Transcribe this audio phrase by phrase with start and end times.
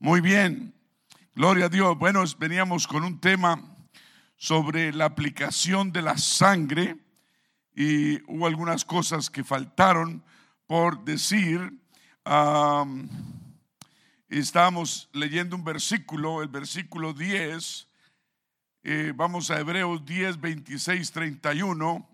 [0.00, 0.72] Muy bien,
[1.34, 1.98] gloria a Dios.
[1.98, 3.60] Bueno, veníamos con un tema
[4.36, 6.96] sobre la aplicación de la sangre
[7.74, 10.22] y hubo algunas cosas que faltaron
[10.68, 11.72] por decir.
[14.28, 17.88] estábamos leyendo un versículo, el versículo 10.
[18.84, 22.08] Eh, vamos a Hebreos 10, 26, 31.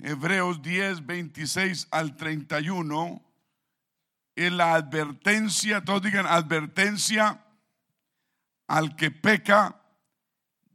[0.00, 3.22] Hebreos 10, 26 al 31,
[4.36, 7.42] en la advertencia, todos digan advertencia
[8.66, 9.80] al que peca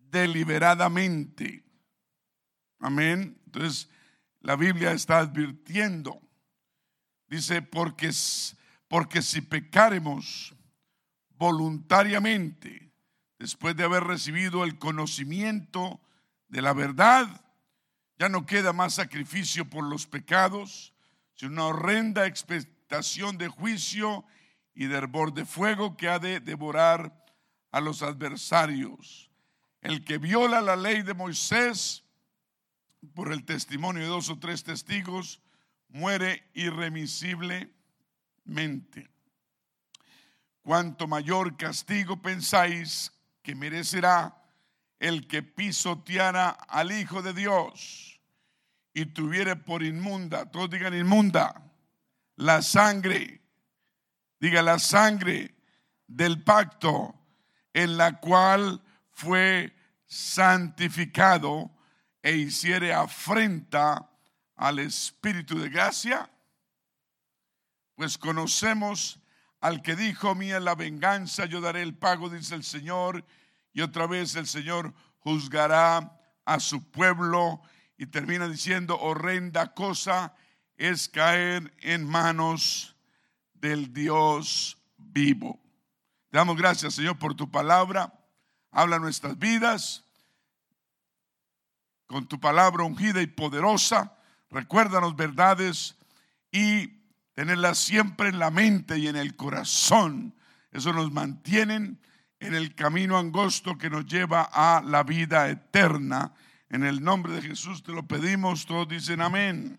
[0.09, 1.63] deliberadamente.
[2.79, 3.39] Amén.
[3.45, 3.89] Entonces,
[4.41, 6.19] la Biblia está advirtiendo.
[7.27, 8.11] Dice, porque,
[8.87, 10.55] porque si pecaremos
[11.29, 12.91] voluntariamente,
[13.37, 16.01] después de haber recibido el conocimiento
[16.47, 17.45] de la verdad,
[18.21, 20.93] ya no queda más sacrificio por los pecados,
[21.33, 24.23] sino una horrenda expectación de juicio
[24.75, 27.25] y de hervor de fuego que ha de devorar
[27.71, 29.31] a los adversarios.
[29.81, 32.03] El que viola la ley de Moisés
[33.15, 35.41] por el testimonio de dos o tres testigos
[35.87, 39.09] muere irremisiblemente.
[40.61, 43.11] Cuanto mayor castigo pensáis
[43.41, 44.39] que merecerá
[44.99, 48.10] el que pisoteara al Hijo de Dios
[48.93, 51.61] y tuviere por inmunda, todos digan inmunda,
[52.35, 53.41] la sangre,
[54.39, 55.55] diga la sangre
[56.07, 57.15] del pacto
[57.73, 59.73] en la cual fue
[60.05, 61.71] santificado
[62.21, 64.09] e hiciere afrenta
[64.55, 66.29] al Espíritu de gracia,
[67.95, 69.19] pues conocemos
[69.61, 73.25] al que dijo, mía la venganza, yo daré el pago, dice el Señor,
[73.73, 77.61] y otra vez el Señor juzgará a su pueblo
[78.01, 80.33] y termina diciendo, horrenda cosa
[80.75, 82.95] es caer en manos
[83.53, 85.61] del Dios vivo.
[86.31, 88.11] Te damos gracias, Señor, por tu palabra.
[88.71, 90.03] Habla nuestras vidas
[92.07, 94.17] con tu palabra ungida y poderosa.
[94.49, 95.95] Recuérdanos verdades
[96.51, 97.03] y
[97.33, 100.33] tenerlas siempre en la mente y en el corazón.
[100.71, 101.97] Eso nos mantiene
[102.39, 106.33] en el camino angosto que nos lleva a la vida eterna
[106.71, 109.77] en el nombre de Jesús te lo pedimos, todos dicen amén.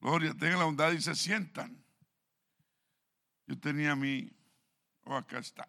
[0.00, 1.84] Gloria, tengan la bondad y se sientan.
[3.46, 4.28] Yo tenía mi,
[5.04, 5.68] oh, acá está.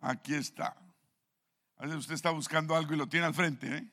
[0.00, 0.76] Aquí está.
[1.78, 3.88] A veces usted está buscando algo y lo tiene al frente, ¿eh?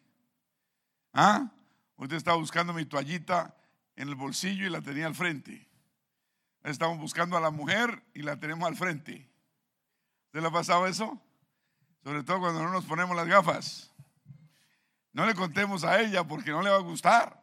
[1.14, 1.50] ¿Ah?
[1.96, 3.56] Usted está buscando mi toallita
[3.96, 5.66] en el bolsillo y la tenía al frente.
[6.62, 9.30] Estamos buscando a la mujer y la tenemos al frente.
[10.34, 11.22] ¿Se le ha pasado eso?
[12.04, 13.92] Sobre todo cuando no nos ponemos las gafas.
[15.14, 17.42] No le contemos a ella porque no le va a gustar.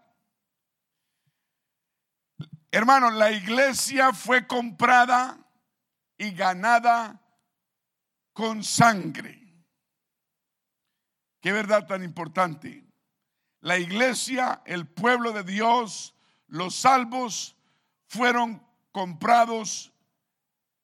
[2.70, 5.38] Hermano, la iglesia fue comprada
[6.18, 7.20] y ganada
[8.32, 9.40] con sangre.
[11.40, 12.84] Qué verdad tan importante.
[13.60, 16.14] La iglesia, el pueblo de Dios,
[16.48, 17.56] los salvos
[18.08, 19.92] fueron comprados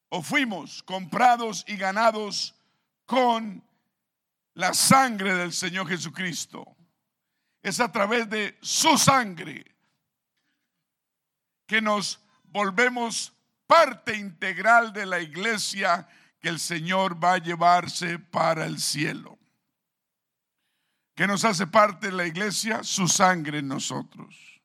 [0.09, 2.55] o fuimos comprados y ganados
[3.05, 3.66] con
[4.57, 6.77] la sangre del Señor Jesucristo.
[7.63, 9.65] Es a través de su sangre
[11.67, 13.35] que nos volvemos
[13.67, 16.09] parte integral de la iglesia
[16.41, 19.39] que el Señor va a llevarse para el cielo.
[21.15, 22.83] ¿Qué nos hace parte de la iglesia?
[22.83, 24.63] Su sangre en nosotros.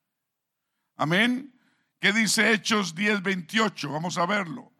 [0.95, 1.53] Amén.
[1.99, 3.91] ¿Qué dice Hechos 10:28?
[3.91, 4.70] Vamos a verlo.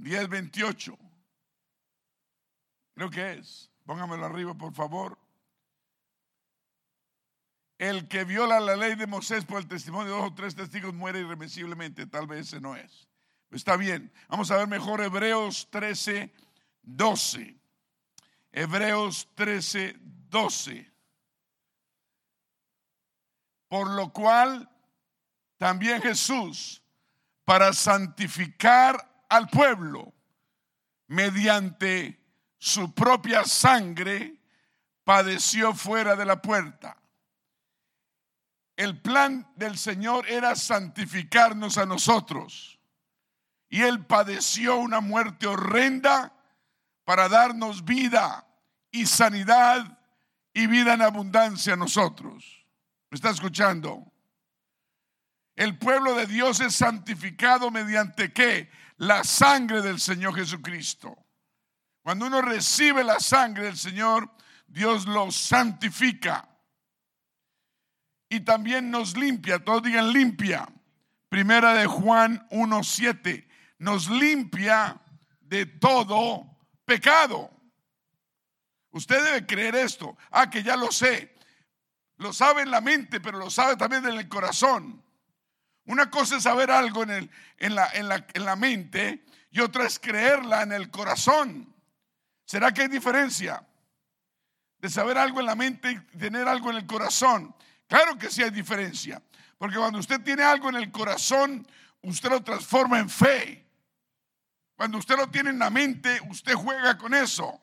[0.00, 0.98] 10:28.
[2.94, 3.70] Creo que es.
[3.84, 5.18] Póngamelo arriba, por favor.
[7.78, 10.92] El que viola la ley de Moisés por el testimonio de dos o tres testigos
[10.92, 12.06] muere irremisiblemente.
[12.06, 13.08] Tal vez ese no es.
[13.50, 14.12] Está bien.
[14.28, 16.32] Vamos a ver mejor Hebreos 13,
[16.82, 17.58] 12.
[18.52, 20.92] Hebreos 13, 12.
[23.68, 24.68] Por lo cual
[25.56, 26.82] también Jesús,
[27.44, 30.12] para santificar al pueblo
[31.06, 32.20] mediante
[32.58, 34.40] su propia sangre
[35.04, 36.96] padeció fuera de la puerta.
[38.76, 42.78] El plan del Señor era santificarnos a nosotros.
[43.68, 46.34] Y Él padeció una muerte horrenda
[47.04, 48.46] para darnos vida
[48.90, 49.98] y sanidad
[50.52, 52.66] y vida en abundancia a nosotros.
[53.10, 54.09] ¿Me está escuchando?
[55.60, 58.70] El pueblo de Dios es santificado mediante qué?
[58.96, 61.14] la sangre del Señor Jesucristo.
[62.02, 64.30] Cuando uno recibe la sangre del Señor,
[64.66, 66.48] Dios lo santifica.
[68.30, 70.66] Y también nos limpia, todos digan limpia.
[71.28, 73.46] Primera de Juan 1.7,
[73.80, 74.98] nos limpia
[75.42, 77.50] de todo pecado.
[78.92, 80.16] Usted debe creer esto.
[80.30, 81.36] Ah, que ya lo sé.
[82.16, 85.04] Lo sabe en la mente, pero lo sabe también en el corazón.
[85.90, 89.58] Una cosa es saber algo en, el, en, la, en, la, en la mente y
[89.58, 91.74] otra es creerla en el corazón.
[92.44, 93.66] ¿Será que hay diferencia
[94.78, 97.52] de saber algo en la mente y tener algo en el corazón?
[97.88, 99.20] Claro que sí hay diferencia,
[99.58, 101.66] porque cuando usted tiene algo en el corazón,
[102.02, 103.66] usted lo transforma en fe.
[104.76, 107.60] Cuando usted lo tiene en la mente, usted juega con eso.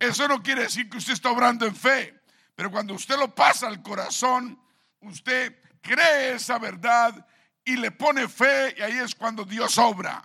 [0.00, 2.22] Eso no quiere decir que usted está obrando en fe,
[2.56, 4.60] pero cuando usted lo pasa al corazón,
[4.98, 7.26] usted cree esa verdad
[7.64, 10.24] y le pone fe y ahí es cuando Dios obra.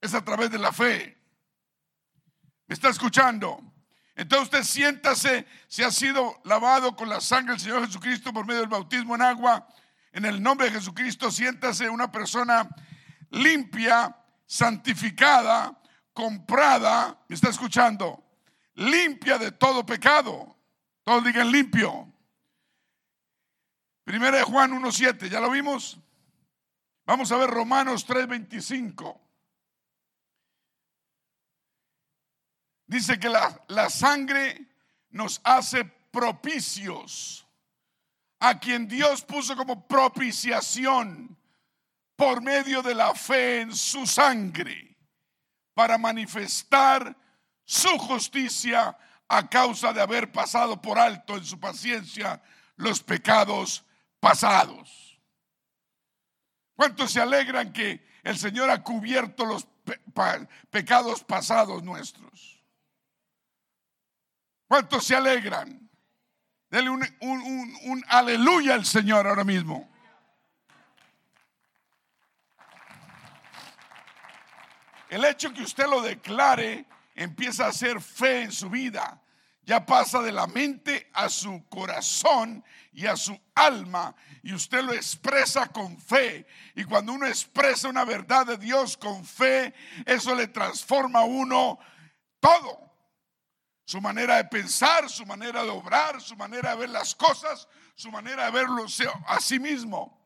[0.00, 1.16] Es a través de la fe.
[2.66, 3.72] ¿Me está escuchando?
[4.14, 8.60] Entonces usted siéntase si ha sido lavado con la sangre del Señor Jesucristo por medio
[8.60, 9.66] del bautismo en agua.
[10.12, 12.68] En el nombre de Jesucristo, siéntase una persona
[13.30, 15.80] limpia, santificada,
[16.12, 17.18] comprada.
[17.28, 18.22] ¿Me está escuchando?
[18.74, 20.56] Limpia de todo pecado.
[21.02, 22.11] Todos digan limpio.
[24.12, 25.98] Primera de Juan 1.7, ¿ya lo vimos?
[27.06, 29.18] Vamos a ver Romanos 3.25.
[32.86, 34.66] Dice que la, la sangre
[35.08, 37.48] nos hace propicios
[38.38, 41.34] a quien Dios puso como propiciación
[42.14, 44.94] por medio de la fe en su sangre
[45.72, 47.16] para manifestar
[47.64, 48.94] su justicia
[49.26, 52.42] a causa de haber pasado por alto en su paciencia
[52.76, 53.86] los pecados
[54.22, 55.20] pasados.
[56.76, 59.66] ¿Cuántos se alegran que el Señor ha cubierto los
[60.70, 62.62] pecados pasados nuestros?
[64.68, 65.90] ¿Cuántos se alegran?
[66.70, 67.04] Denle un,
[67.82, 69.90] un aleluya al Señor ahora mismo.
[75.10, 76.86] El hecho que usted lo declare
[77.16, 79.21] empieza a hacer fe en su vida
[79.64, 84.92] ya pasa de la mente a su corazón y a su alma y usted lo
[84.92, 86.46] expresa con fe.
[86.74, 89.72] Y cuando uno expresa una verdad de Dios con fe,
[90.04, 91.78] eso le transforma a uno
[92.40, 92.90] todo.
[93.84, 98.10] Su manera de pensar, su manera de obrar, su manera de ver las cosas, su
[98.10, 98.86] manera de verlo
[99.26, 100.21] a sí mismo.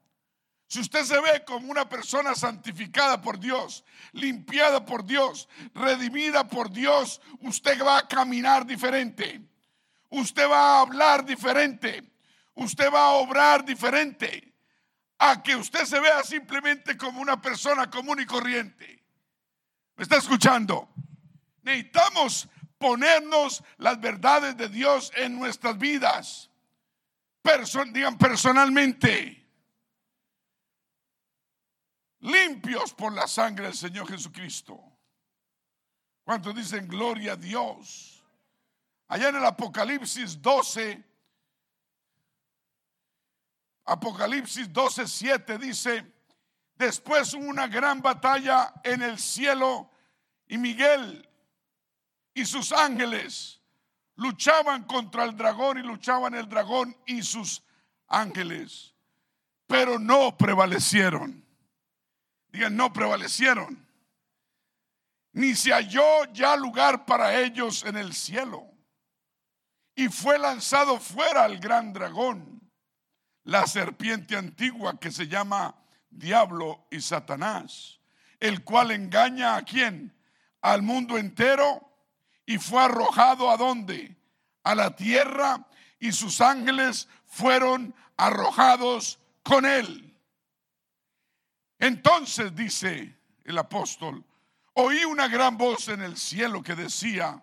[0.69, 6.71] Si usted se ve como una persona santificada por Dios, limpiada por Dios, redimida por
[6.71, 9.41] Dios, usted va a caminar diferente.
[10.11, 12.03] Usted va a hablar diferente.
[12.55, 14.55] Usted va a obrar diferente.
[15.19, 19.05] A que usted se vea simplemente como una persona común y corriente.
[19.95, 20.91] ¿Me está escuchando?
[21.63, 26.51] Necesitamos ponernos las verdades de Dios en nuestras vidas.
[27.93, 29.46] digan personalmente
[32.27, 34.81] limpios por la sangre del Señor Jesucristo.
[36.25, 38.25] ¿Cuántos dicen gloria a Dios?
[39.09, 41.05] Allá en el Apocalipsis 12,
[43.85, 46.13] Apocalipsis 12, 7 dice,
[46.75, 49.89] después hubo una gran batalla en el cielo
[50.49, 51.29] y Miguel
[52.35, 53.61] y sus ángeles
[54.17, 57.63] luchaban contra el dragón y luchaban el dragón y sus
[58.09, 58.93] ángeles,
[59.69, 61.46] pero no prevalecieron
[62.71, 63.87] no prevalecieron.
[65.33, 68.67] Ni se halló ya lugar para ellos en el cielo.
[69.95, 72.61] Y fue lanzado fuera el gran dragón,
[73.45, 75.75] la serpiente antigua que se llama
[76.11, 78.01] Diablo y Satanás,
[78.41, 80.15] el cual engaña a quién?
[80.61, 81.87] Al mundo entero
[82.45, 84.17] y fue arrojado a dónde?
[84.65, 85.67] A la tierra
[85.99, 90.06] y sus ángeles fueron arrojados con él.
[91.79, 94.25] Entonces dice el apóstol,
[94.75, 97.43] oí una gran voz en el cielo que decía,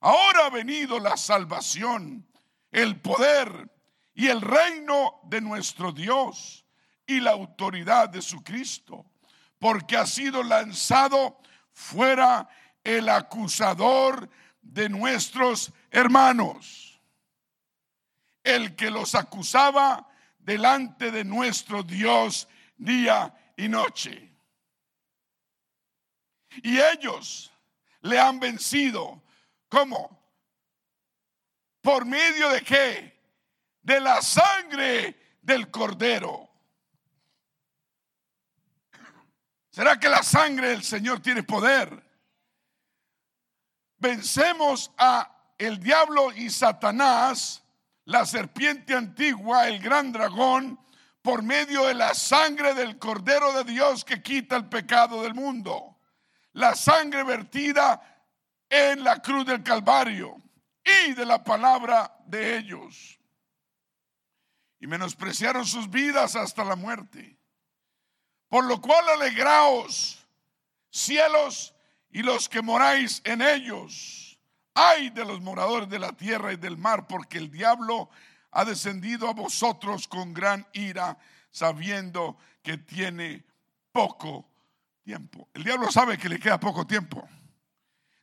[0.00, 2.26] ahora ha venido la salvación,
[2.70, 3.70] el poder
[4.14, 6.64] y el reino de nuestro Dios
[7.06, 9.06] y la autoridad de su Cristo,
[9.58, 11.40] porque ha sido lanzado
[11.72, 12.48] fuera
[12.84, 14.28] el acusador
[14.60, 17.00] de nuestros hermanos,
[18.44, 20.08] el que los acusaba
[20.38, 24.30] delante de nuestro Dios día y noche.
[26.62, 27.52] Y ellos
[28.02, 29.22] le han vencido.
[29.68, 30.22] ¿Cómo?
[31.80, 33.20] ¿Por medio de qué?
[33.82, 36.48] De la sangre del cordero.
[39.70, 42.02] ¿Será que la sangre del Señor tiene poder?
[43.96, 47.62] Vencemos a el diablo y Satanás,
[48.04, 50.78] la serpiente antigua, el gran dragón,
[51.22, 55.96] por medio de la sangre del Cordero de Dios que quita el pecado del mundo.
[56.52, 58.00] La sangre vertida
[58.68, 60.42] en la cruz del Calvario
[60.84, 63.20] y de la palabra de ellos.
[64.80, 67.38] Y menospreciaron sus vidas hasta la muerte.
[68.48, 70.26] Por lo cual alegraos,
[70.90, 71.72] cielos
[72.10, 74.38] y los que moráis en ellos.
[74.74, 78.10] Ay de los moradores de la tierra y del mar, porque el diablo
[78.52, 81.18] ha descendido a vosotros con gran ira,
[81.50, 83.44] sabiendo que tiene
[83.90, 84.48] poco
[85.02, 85.48] tiempo.
[85.52, 87.28] El diablo sabe que le queda poco tiempo.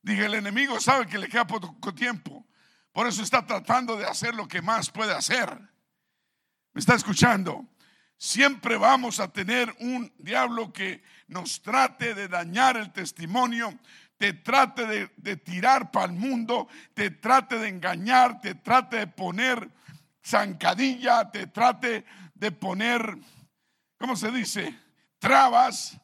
[0.01, 2.45] Dije, el enemigo sabe que le queda poco tiempo.
[2.91, 5.49] Por eso está tratando de hacer lo que más puede hacer.
[6.73, 7.65] ¿Me está escuchando?
[8.17, 13.79] Siempre vamos a tener un diablo que nos trate de dañar el testimonio,
[14.17, 19.69] te trate de, tirar para el mundo, te trate de engañar, te trate de poner
[20.23, 23.17] zancadilla, te trate de poner,
[23.97, 24.77] ¿cómo se dice?
[25.17, 25.97] Trabas.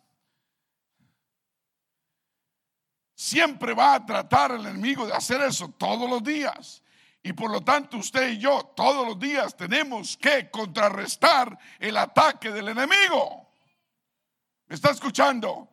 [3.16, 6.84] Siempre va a tratar el enemigo de hacer eso todos los días.
[7.24, 12.52] Y por lo tanto usted y yo todos los días tenemos que contrarrestar el ataque
[12.52, 13.52] del enemigo.
[14.68, 15.70] ¿Me está escuchando?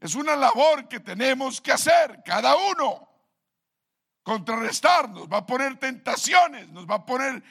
[0.00, 3.06] Es una labor que tenemos que hacer cada uno.
[4.22, 7.42] Contrarrestar, nos va a poner tentaciones, nos va a poner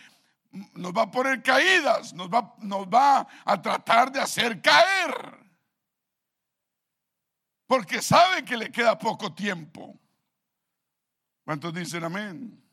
[0.74, 5.38] nos va a poner caídas, nos va, nos va a tratar de hacer caer.
[7.68, 10.00] Porque sabe que le queda poco tiempo.
[11.44, 12.64] ¿Cuántos dicen amén?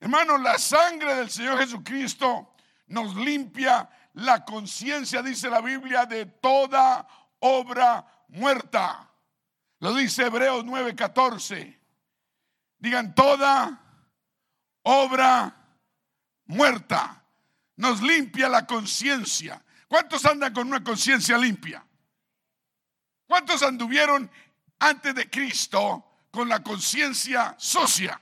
[0.00, 2.54] Hermano, la sangre del Señor Jesucristo
[2.86, 7.06] nos limpia la conciencia, dice la Biblia, de toda
[7.40, 9.10] obra muerta.
[9.80, 11.77] Lo dice Hebreos 9:14.
[12.78, 13.80] Digan, toda
[14.82, 15.54] obra
[16.46, 17.24] muerta
[17.76, 19.62] nos limpia la conciencia.
[19.88, 21.84] ¿Cuántos andan con una conciencia limpia?
[23.26, 24.30] ¿Cuántos anduvieron
[24.78, 28.20] antes de Cristo con la conciencia sucia?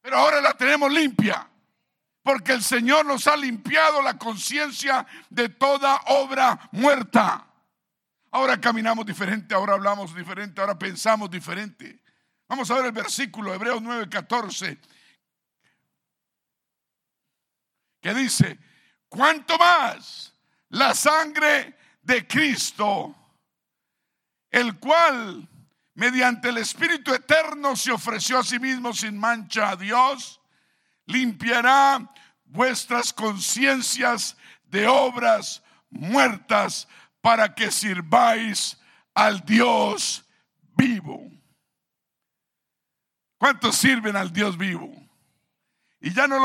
[0.00, 1.48] Pero ahora la tenemos limpia.
[2.22, 7.46] Porque el Señor nos ha limpiado la conciencia de toda obra muerta.
[8.30, 12.01] Ahora caminamos diferente, ahora hablamos diferente, ahora pensamos diferente.
[12.52, 14.78] Vamos a ver el versículo Hebreos 9:14
[17.98, 18.58] que dice,
[19.08, 20.34] ¿cuánto más
[20.68, 23.16] la sangre de Cristo,
[24.50, 25.48] el cual
[25.94, 30.38] mediante el Espíritu Eterno se ofreció a sí mismo sin mancha a Dios,
[31.06, 32.06] limpiará
[32.44, 36.86] vuestras conciencias de obras muertas
[37.22, 38.76] para que sirváis
[39.14, 40.22] al Dios
[40.76, 41.41] vivo.
[43.42, 44.88] ¿Cuántos sirven al Dios vivo?
[46.00, 46.38] Y ya no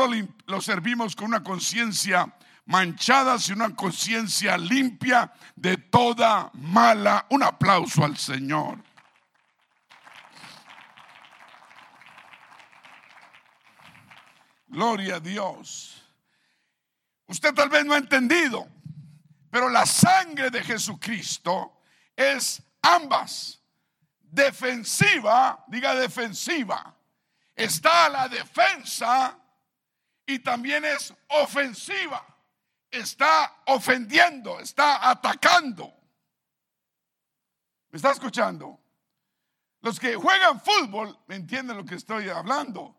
[0.46, 7.24] lo, servimos con una conciencia manchada, sino una conciencia limpia de toda mala.
[7.30, 8.82] Un aplauso al Señor.
[14.66, 16.02] Gloria a Dios.
[17.28, 18.66] Usted tal vez no ha entendido,
[19.52, 21.80] pero la sangre de Jesucristo
[22.16, 23.57] es ambas
[24.30, 26.94] defensiva, diga defensiva,
[27.54, 29.38] está la defensa
[30.26, 32.24] y también es ofensiva.
[32.90, 35.92] Está ofendiendo, está atacando.
[37.90, 38.80] ¿Me está escuchando?
[39.80, 42.96] Los que juegan fútbol entienden lo que estoy hablando.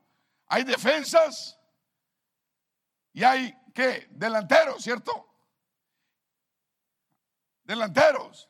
[0.48, 1.60] Hay defensas
[3.14, 4.08] y hay, ¿qué?
[4.12, 5.28] Delanteros, ¿cierto?
[7.64, 8.50] Delanteros.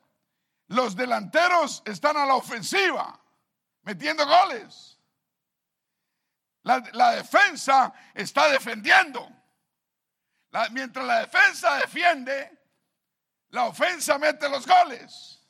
[0.69, 3.19] Los delanteros están a la ofensiva,
[3.81, 4.99] metiendo goles.
[6.61, 9.27] La, defensa está defendiendo.
[10.71, 12.55] mientras la defensa defiende,
[13.49, 15.43] la ofensa mete los goles.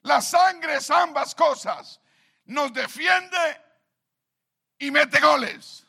[0.00, 2.00] La sangre es ambas cosas.
[2.46, 3.60] Nos defiende
[4.78, 5.86] y mete goles.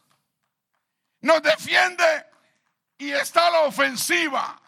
[1.22, 2.26] Nos defiende
[2.98, 4.62] y está la ofensiva.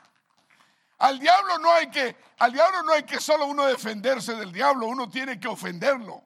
[1.00, 4.88] Al diablo no hay que, al diablo no hay que solo uno defenderse del diablo,
[4.88, 6.24] uno tiene que ofenderlo.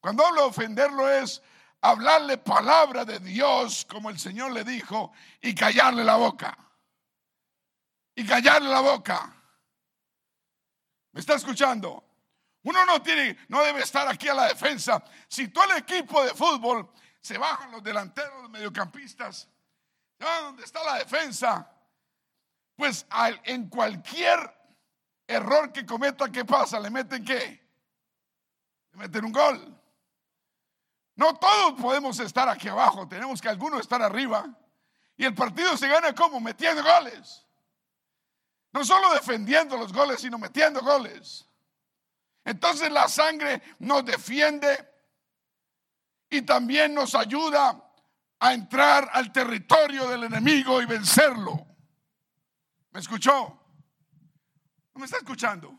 [0.00, 1.42] Cuando hablo de ofenderlo es
[1.80, 6.56] hablarle palabra de Dios, como el Señor le dijo, y callarle la boca.
[8.14, 9.34] Y callarle la boca.
[11.12, 12.04] ¿Me está escuchando?
[12.64, 15.02] Uno no tiene, no debe estar aquí a la defensa.
[15.28, 16.90] Si todo el equipo de fútbol
[17.20, 19.48] se bajan los delanteros, los mediocampistas,
[20.18, 21.70] ya donde está la defensa,
[22.78, 23.04] pues
[23.42, 24.38] en cualquier
[25.26, 26.78] error que cometa, ¿qué pasa?
[26.78, 27.60] ¿Le meten qué?
[28.92, 29.76] de meter un gol.
[31.16, 34.46] No todos podemos estar aquí abajo, tenemos que algunos estar arriba.
[35.16, 37.44] Y el partido se gana como metiendo goles.
[38.72, 41.48] No solo defendiendo los goles, sino metiendo goles.
[42.44, 44.88] Entonces la sangre nos defiende
[46.30, 47.92] y también nos ayuda
[48.38, 51.66] a entrar al territorio del enemigo y vencerlo.
[52.90, 53.58] ¿Me escuchó?
[54.94, 55.78] ¿No me está escuchando?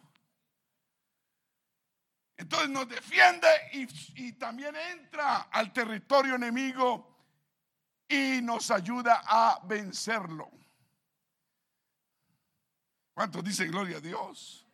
[2.38, 7.06] Entonces nos defiende y, también entra al territorio enemigo
[8.08, 10.50] y nos ayuda a vencerlo.
[13.14, 14.66] ¿Cuántos dicen gloria a Dios?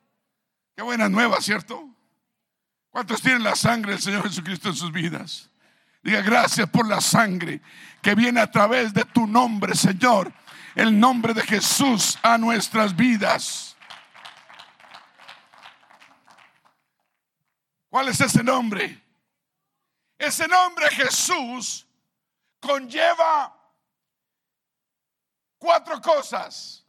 [0.75, 1.89] Qué buena nueva, ¿cierto?
[2.92, 5.50] ¿Cuántos tienen la sangre del Señor Jesucristo en sus vidas?
[6.04, 7.62] Diga gracias por la sangre
[8.00, 10.32] que viene a través de tu nombre, Señor.
[10.75, 13.75] El nombre de Jesús a nuestras vidas.
[17.89, 19.01] ¿Cuál es ese nombre?
[20.17, 21.88] Ese nombre Jesús
[22.60, 23.55] conlleva
[25.58, 26.86] cuatro cosas,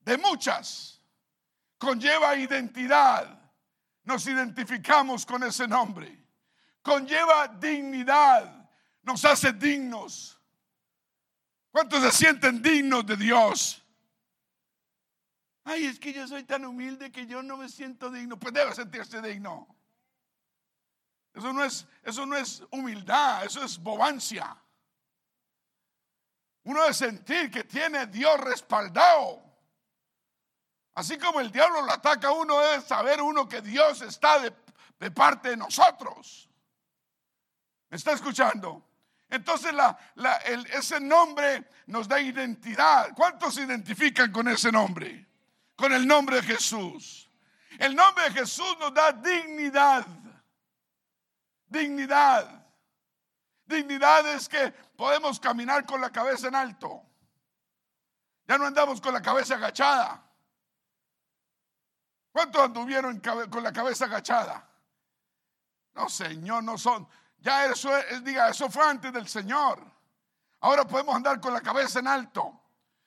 [0.00, 1.00] de muchas.
[1.78, 3.38] Conlleva identidad.
[4.04, 6.16] Nos identificamos con ese nombre.
[6.82, 8.68] Conlleva dignidad.
[9.02, 10.35] Nos hace dignos.
[11.76, 13.84] ¿Cuántos se sienten dignos de Dios?
[15.62, 18.38] Ay, es que yo soy tan humilde que yo no me siento digno.
[18.38, 19.68] Pues debe sentirse digno.
[21.34, 24.56] Eso no es, eso no es humildad, eso es bobancia.
[26.62, 29.44] Uno debe sentir que tiene Dios respaldado.
[30.94, 34.50] Así como el diablo lo ataca, uno debe saber uno que Dios está de,
[34.98, 36.48] de parte de nosotros.
[37.90, 38.82] ¿Me está escuchando?
[39.28, 39.98] Entonces la,
[40.72, 43.12] ese nombre nos da identidad.
[43.14, 45.26] ¿Cuántos se identifican con ese nombre?
[45.74, 47.28] Con el nombre de Jesús.
[47.78, 50.06] El nombre de Jesús nos da dignidad.
[51.66, 52.64] Dignidad.
[53.66, 57.02] Dignidad es que podemos caminar con la cabeza en alto.
[58.46, 60.22] Ya no andamos con la cabeza agachada.
[62.30, 64.68] ¿Cuántos anduvieron con la cabeza agachada?
[65.94, 67.08] No, Señor, no son.
[67.46, 69.80] Ya eso es, diga, eso fue antes del Señor.
[70.62, 72.60] Ahora podemos andar con la cabeza en alto.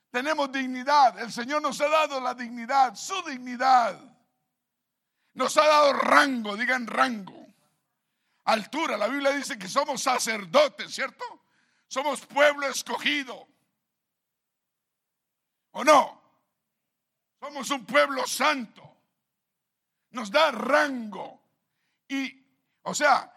[0.10, 1.19] Tenemos dignidad.
[1.19, 3.99] El Señor nos ha dado la dignidad, su dignidad.
[5.34, 7.39] Nos ha dado rango, digan rango
[8.45, 8.95] altura.
[8.95, 11.25] La Biblia dice que somos sacerdotes, ¿cierto?
[11.89, 13.45] Somos pueblo escogido.
[15.71, 16.17] ¿O no?
[17.41, 18.89] Somos un pueblo santo.
[20.12, 21.41] Nos da rango.
[22.08, 22.41] Y,
[22.84, 23.30] o sea,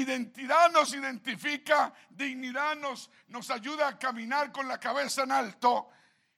[0.00, 5.88] identidad nos identifica, dignidad nos, nos ayuda a caminar con la cabeza en alto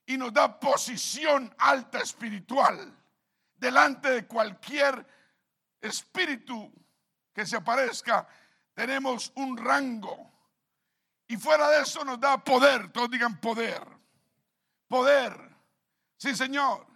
[0.07, 2.97] y nos da posición alta espiritual
[3.57, 5.07] delante de cualquier
[5.81, 6.73] espíritu
[7.33, 8.27] que se aparezca,
[8.75, 10.33] tenemos un rango.
[11.29, 13.83] Y fuera de eso nos da poder, todos digan poder.
[14.87, 15.57] Poder.
[16.17, 16.87] Sí, Señor.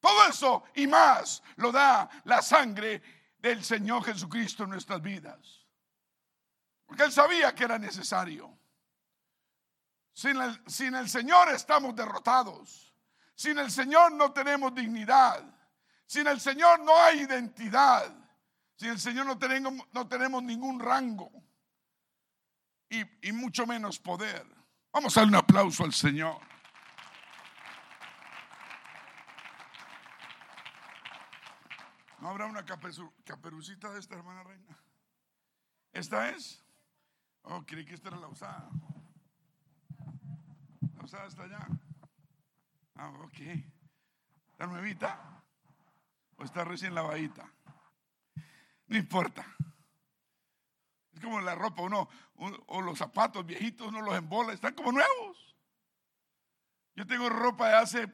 [0.00, 3.02] Todo eso y más lo da la sangre
[3.38, 5.55] del Señor Jesucristo en nuestras vidas.
[6.86, 8.56] Porque Él sabía que era necesario.
[10.12, 12.94] Sin el, sin el Señor estamos derrotados.
[13.34, 15.44] Sin el Señor no tenemos dignidad.
[16.06, 18.14] Sin el Señor no hay identidad.
[18.76, 21.30] Si el Señor no tenemos, no tenemos ningún rango
[22.88, 24.46] y, y mucho menos poder.
[24.92, 26.40] Vamos a darle un aplauso al Señor.
[32.20, 34.78] ¿No habrá una caperucita de esta hermana reina?
[35.92, 36.65] ¿Esta es?
[37.48, 38.68] Oh, creí que esta era la usada.
[40.96, 41.66] La usada está allá.
[42.96, 43.40] Ah, ok.
[44.50, 45.44] ¿Está nuevita?
[46.36, 47.48] ¿O está recién lavadita?
[48.88, 49.46] No importa.
[51.12, 52.08] Es como la ropa, uno,
[52.66, 55.56] o los zapatos viejitos, uno los embola, están como nuevos.
[56.94, 58.12] Yo tengo ropa de hace,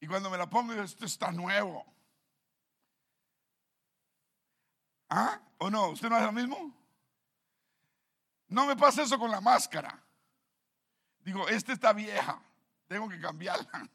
[0.00, 1.84] y cuando me la pongo, esto está nuevo.
[5.08, 5.40] ¿Ah?
[5.58, 5.88] ¿O no?
[5.88, 6.83] ¿Usted no hace lo mismo?
[8.54, 10.00] No me pasa eso con la máscara.
[11.18, 12.40] Digo, esta está vieja,
[12.86, 13.90] tengo que cambiarla.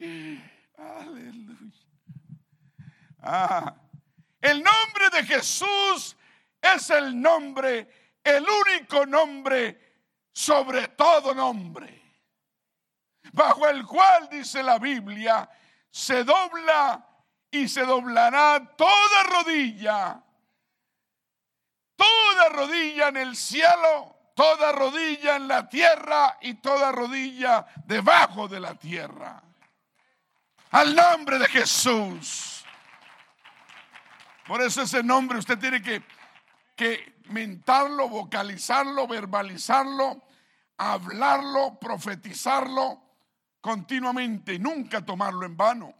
[0.76, 1.86] Aleluya.
[3.20, 3.76] Ah,
[4.40, 6.16] el nombre de Jesús
[6.60, 12.02] es el nombre, el único nombre sobre todo nombre,
[13.32, 15.48] bajo el cual dice la Biblia,
[15.88, 17.06] se dobla
[17.48, 20.24] y se doblará toda rodilla,
[22.40, 28.60] toda rodilla en el cielo, toda rodilla en la tierra y toda rodilla debajo de
[28.60, 29.42] la tierra.
[30.70, 32.64] Al nombre de Jesús.
[34.46, 36.02] Por eso ese nombre usted tiene que,
[36.74, 40.22] que mentarlo, vocalizarlo, verbalizarlo,
[40.78, 43.02] hablarlo, profetizarlo
[43.60, 45.94] continuamente, nunca tomarlo en vano.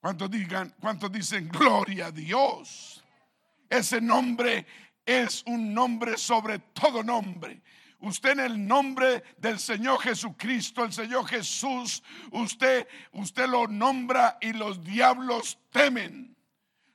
[0.00, 3.04] ¿Cuántos, digan, ¿Cuántos dicen gloria a Dios?
[3.68, 4.66] Ese nombre
[5.04, 7.62] es un nombre sobre todo nombre.
[8.00, 14.54] Usted en el nombre del Señor Jesucristo, el Señor Jesús, usted, usted lo nombra y
[14.54, 16.34] los diablos temen.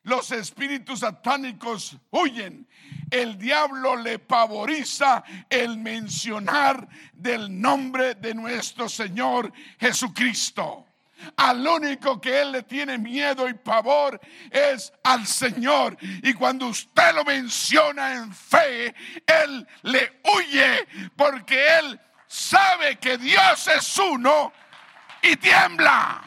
[0.01, 2.67] Los espíritus satánicos huyen.
[3.09, 10.85] El diablo le pavoriza el mencionar del nombre de nuestro Señor Jesucristo.
[11.37, 14.19] Al único que él le tiene miedo y pavor
[14.51, 15.97] es al Señor.
[16.01, 18.93] Y cuando usted lo menciona en fe,
[19.25, 24.51] él le huye porque él sabe que Dios es uno
[25.21, 26.23] y tiembla.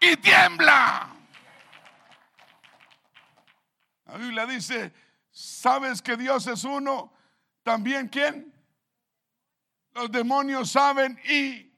[0.00, 1.08] Y tiembla.
[4.06, 4.92] La Biblia dice,
[5.30, 7.12] ¿sabes que Dios es uno?
[7.62, 8.52] También quién?
[9.92, 11.73] Los demonios saben y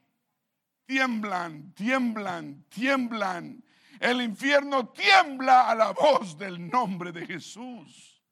[0.87, 3.63] tiemblan, tiemblan, tiemblan.
[4.01, 8.23] El infierno tiembla a la voz del nombre de Jesús.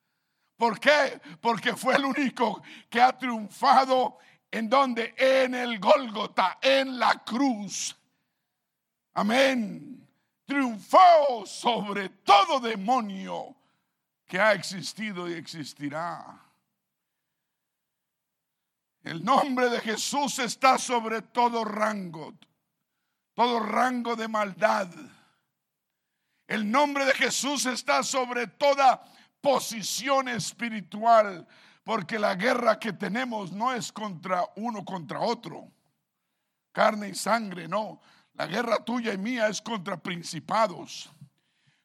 [0.57, 1.21] ¿Por qué?
[1.41, 4.19] Porque fue el único que ha triunfado
[4.51, 5.15] en donde?
[5.17, 7.97] En el Gólgota, en la cruz.
[9.15, 10.09] Amén.
[10.47, 13.57] Triunfó sobre todo demonio
[14.27, 16.44] que ha existido y existirá.
[19.05, 22.33] El nombre de Jesús está sobre todo rango,
[23.35, 24.89] todo rango de maldad.
[26.47, 29.05] El nombre de Jesús está sobre toda
[29.43, 31.47] posición espiritual,
[31.85, 35.71] porque la guerra que tenemos no es contra uno contra otro,
[36.73, 38.01] carne y sangre, no.
[38.33, 41.11] La guerra tuya y mía es contra principados.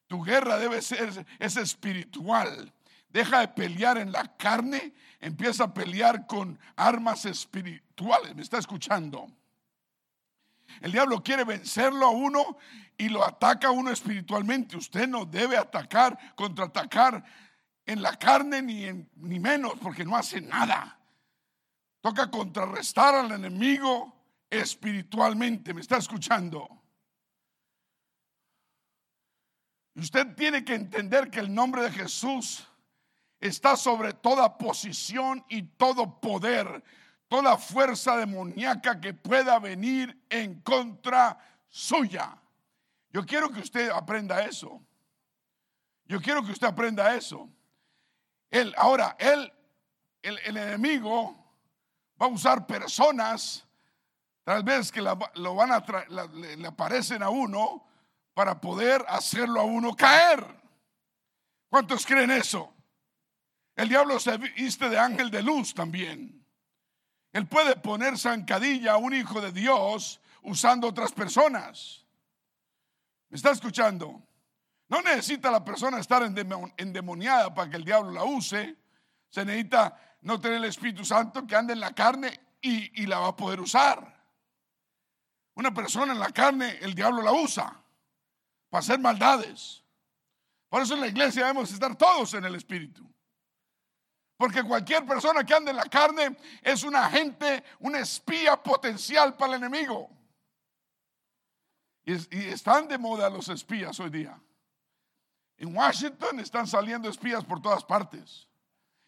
[0.06, 2.72] Tu guerra debe ser, es espiritual.
[3.12, 8.34] Deja de pelear en la carne, empieza a pelear con armas espirituales.
[8.34, 9.26] ¿Me está escuchando?
[10.80, 12.58] El diablo quiere vencerlo a uno
[12.96, 14.76] y lo ataca a uno espiritualmente.
[14.76, 17.24] Usted no debe atacar, contraatacar
[17.84, 20.96] en la carne ni, ni menos porque no hace nada.
[22.00, 24.14] Toca contrarrestar al enemigo
[24.48, 25.74] espiritualmente.
[25.74, 26.80] ¿Me está escuchando?
[29.96, 32.66] Usted tiene que entender que el nombre de Jesús
[33.40, 36.82] está sobre toda posición y todo poder,
[37.28, 42.36] toda fuerza demoníaca que pueda venir en contra suya.
[43.12, 44.80] Yo quiero que usted aprenda eso.
[46.04, 47.48] Yo quiero que usted aprenda eso.
[48.50, 49.52] Él, ahora, él,
[50.22, 51.36] el, enemigo
[52.20, 53.64] va a usar personas,
[54.44, 55.84] tal vez que lo van a
[56.34, 57.86] le aparecen a uno
[58.34, 60.44] para poder hacerlo a uno caer.
[61.68, 62.74] ¿Cuántos creen eso?
[63.76, 66.44] El diablo se viste de ángel de luz también.
[67.32, 72.04] Él puede poner zancadilla a un hijo de Dios usando otras personas.
[73.28, 74.22] ¿Me está escuchando?
[74.88, 76.22] No necesita la persona estar
[76.76, 78.76] endemoniada para que el diablo la use.
[79.28, 83.20] Se necesita no tener el Espíritu Santo que ande en la carne y, y la
[83.20, 84.20] va a poder usar.
[85.54, 87.80] Una persona en la carne, el diablo la usa
[88.68, 89.84] para hacer maldades.
[90.68, 93.08] Por eso en la iglesia debemos estar todos en el Espíritu.
[94.40, 99.54] Porque cualquier persona que ande en la carne es un agente, un espía potencial para
[99.54, 100.08] el enemigo.
[102.06, 102.14] Y,
[102.48, 104.40] están de moda los espías hoy día.
[105.58, 108.48] En Washington están saliendo espías por todas partes.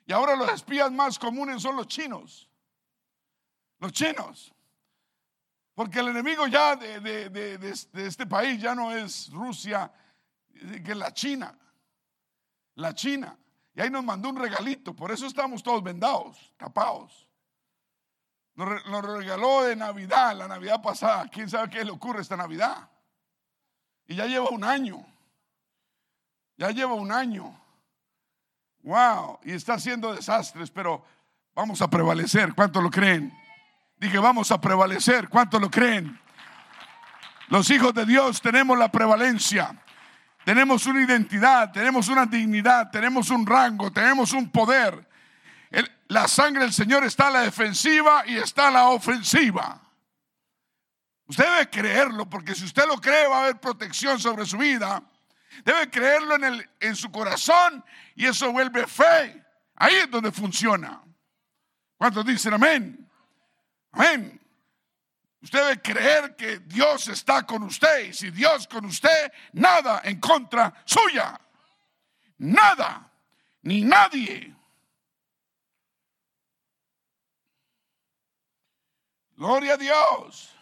[0.04, 2.46] Y ahora los espías más comunes son los chinos.
[3.78, 4.52] Los chinos.
[5.74, 9.90] Porque el enemigo ya de, de, este país ya no es Rusia,
[10.52, 11.58] que es la China.
[12.74, 13.38] La China.
[13.74, 17.28] Y ahí nos mandó un regalito, por eso estamos todos vendados, tapados.
[18.54, 21.26] Nos, regaló de Navidad, la Navidad pasada.
[21.28, 22.88] ¿Quién sabe qué le ocurre esta Navidad?
[24.06, 25.04] Y ya lleva un año.
[26.58, 27.58] Ya lleva un año.
[28.82, 31.02] Wow, y está haciendo desastres, pero
[31.54, 32.52] vamos a prevalecer.
[32.54, 33.32] ¿Cuánto lo creen?
[33.96, 35.30] Dije, vamos a prevalecer.
[35.30, 36.20] ¿Cuánto lo creen?
[37.48, 39.82] Los hijos de Dios tenemos la prevalencia.
[40.44, 45.08] Tenemos una identidad, tenemos una dignidad, tenemos un rango, tenemos un poder.
[46.08, 49.80] la sangre del Señor está a la defensiva y está a la ofensiva.
[51.26, 55.02] Usted debe creerlo, porque si usted lo cree va a haber protección sobre su vida.
[55.64, 59.42] Debe creerlo en, el, en su corazón y eso vuelve fe.
[59.76, 61.02] Ahí es donde funciona.
[61.96, 63.10] ¿Cuántos dicen amén?
[63.92, 64.41] Amén.
[65.42, 70.20] Usted debe creer que Dios está con usted y si Dios con usted, nada en
[70.20, 71.38] contra suya.
[72.38, 73.10] Nada,
[73.62, 74.54] ni nadie.
[79.36, 80.54] Gloria a Dios.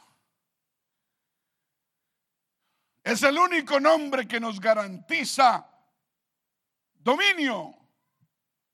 [3.05, 5.67] Es el único nombre que nos garantiza
[6.95, 7.75] dominio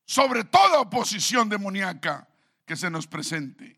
[0.04, 2.28] sobre toda oposición demoníaca
[2.64, 3.75] que se nos presente.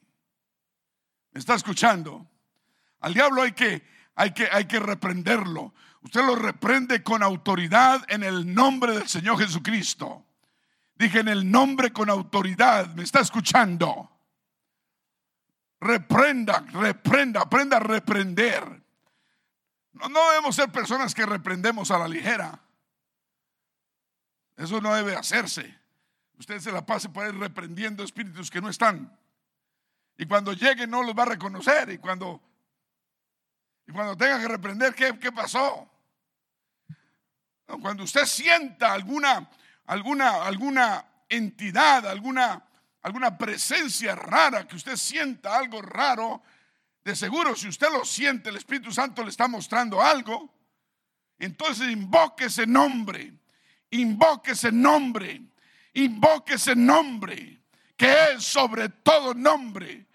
[1.38, 2.26] ¿Me está escuchando?
[2.98, 3.80] Al diablo hay que,
[4.16, 5.72] hay que, hay que reprenderlo.
[6.02, 10.26] Usted lo reprende con autoridad en el nombre del Señor Jesucristo.
[10.96, 12.92] Dije en el nombre con autoridad.
[12.96, 14.10] ¿Me está escuchando?
[15.78, 18.64] Reprenda, reprenda, aprenda a reprender.
[19.92, 22.60] No, no debemos ser personas que reprendemos a la ligera.
[24.56, 25.72] Eso no debe hacerse.
[26.36, 29.16] Usted se la pase por ahí reprendiendo espíritus que no están.
[30.18, 31.90] Y cuando llegue no los va a reconocer.
[31.90, 32.42] Y cuando,
[33.86, 35.88] y cuando tenga que reprender, ¿qué, qué pasó?
[37.80, 39.48] Cuando usted sienta alguna,
[39.86, 42.66] alguna, alguna entidad, alguna,
[43.02, 46.42] alguna presencia rara, que usted sienta algo raro,
[47.04, 50.52] de seguro si usted lo siente, el Espíritu Santo le está mostrando algo.
[51.38, 53.32] Entonces invoque ese nombre,
[53.90, 55.42] invoque ese nombre,
[55.94, 57.62] invoque ese nombre,
[57.96, 60.07] que es sobre todo nombre.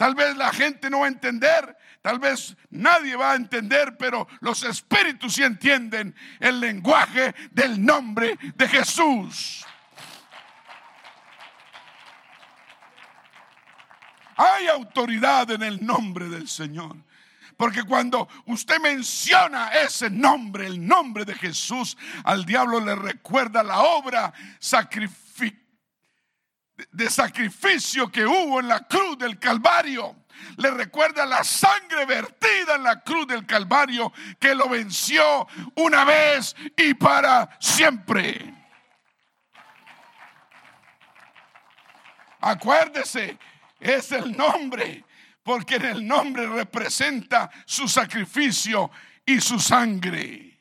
[0.00, 4.26] Tal vez la gente no va a entender, tal vez nadie va a entender, pero
[4.40, 9.62] los espíritus sí entienden el lenguaje del nombre de Jesús.
[14.38, 16.96] Hay autoridad en el nombre del Señor.
[17.58, 23.80] Porque cuando usted menciona ese nombre, el nombre de Jesús, al diablo le recuerda la
[23.80, 25.29] obra sacrificada
[26.92, 30.16] de sacrificio que hubo en la cruz del Calvario.
[30.56, 36.54] Le recuerda la sangre vertida en la cruz del Calvario que lo venció una vez
[36.76, 38.54] y para siempre.
[42.40, 43.38] Acuérdese,
[43.78, 45.04] es el nombre,
[45.42, 48.90] porque en el nombre representa su sacrificio
[49.26, 50.58] y su sangre.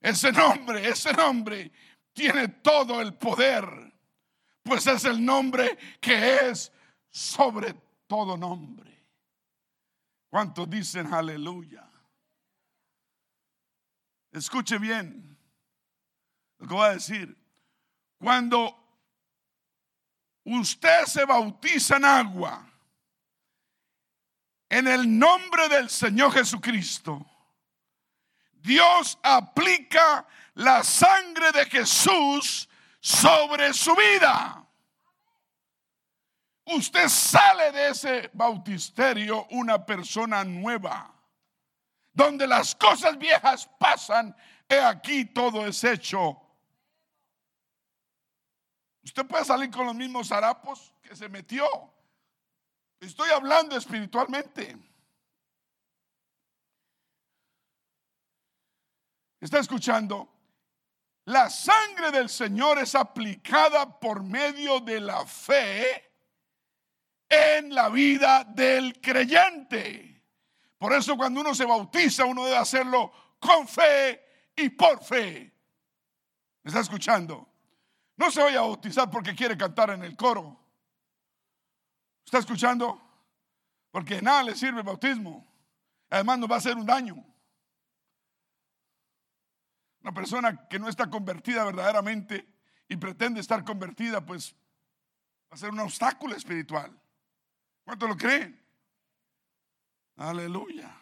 [0.00, 1.70] Ese nombre, ese nombre
[2.12, 3.89] tiene todo el poder
[4.70, 6.70] pues es el nombre que es
[7.10, 7.74] sobre
[8.06, 9.04] todo nombre.
[10.28, 11.90] ¿Cuántos dicen aleluya?
[14.30, 15.36] Escuche bien
[16.58, 17.36] lo que voy a decir.
[18.16, 18.76] Cuando
[20.44, 22.64] usted se bautiza en agua,
[24.68, 27.26] en el nombre del Señor Jesucristo,
[28.52, 32.69] Dios aplica la sangre de Jesús
[33.00, 34.66] sobre su vida.
[36.66, 41.12] Usted sale de ese bautisterio una persona nueva,
[42.12, 44.36] donde las cosas viejas pasan,
[44.68, 46.40] he aquí todo es hecho.
[49.02, 51.66] Usted puede salir con los mismos harapos que se metió.
[53.00, 54.76] Estoy hablando espiritualmente.
[59.40, 60.39] ¿Está escuchando?
[61.30, 66.12] La sangre del Señor es aplicada por medio de la fe
[67.28, 70.24] en la vida del creyente.
[70.76, 75.54] Por eso cuando uno se bautiza, uno debe hacerlo con fe y por fe.
[76.64, 77.48] ¿Me está escuchando?
[78.16, 80.58] No se vaya a bautizar porque quiere cantar en el coro.
[82.24, 83.00] ¿Está escuchando?
[83.92, 85.46] Porque nada le sirve el bautismo.
[86.10, 87.24] Además nos va a hacer un daño.
[90.02, 92.46] Una persona que no está convertida verdaderamente
[92.88, 94.54] y pretende estar convertida, pues
[95.50, 96.98] va a ser un obstáculo espiritual.
[97.84, 98.58] ¿Cuánto lo creen?
[100.16, 100.96] Aleluya.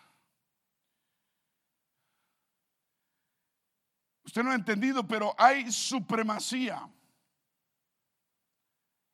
[4.25, 6.87] Usted no ha entendido, pero hay supremacía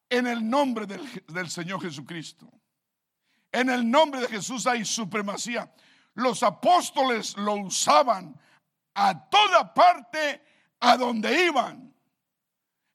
[0.09, 2.51] en el nombre del, del, Señor Jesucristo.
[3.53, 5.73] En el nombre de Jesús hay supremacía.
[6.15, 8.41] Los apóstoles lo usaban
[8.95, 10.43] a toda parte
[10.81, 11.95] a donde iban.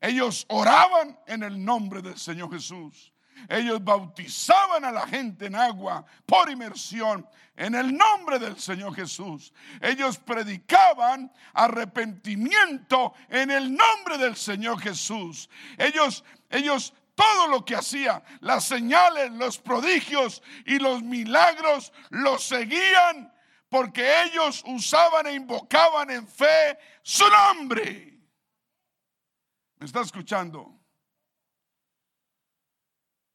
[0.01, 3.11] Ellos oraban en el nombre del Señor Jesús.
[3.47, 9.53] Ellos bautizaban a la gente en agua por inmersión en el nombre del Señor Jesús.
[9.81, 15.49] Ellos predicaban arrepentimiento en el nombre del Señor Jesús.
[15.77, 23.33] Ellos, ellos todo lo que hacía, las señales, los prodigios y los milagros los seguían
[23.69, 28.19] porque ellos usaban e invocaban en fe su nombre.
[29.77, 30.77] ¿Me está escuchando?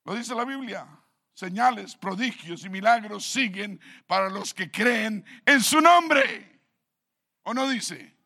[0.04, 0.86] Lo dice la Biblia.
[1.32, 6.60] señales, prodigios y milagros siguen para los que creen en su nombre.
[7.42, 8.16] ¿O no dice?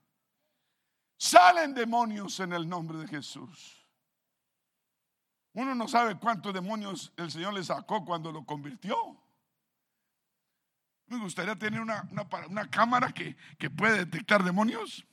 [1.16, 3.86] Salen demonios en el nombre de Jesús.
[5.54, 8.96] Uno no sabe cuántos demonios el Señor le sacó cuando lo convirtió.
[11.08, 12.08] Me gustaría tener una,
[12.48, 15.06] una, cámara que, que puede detectar demonios.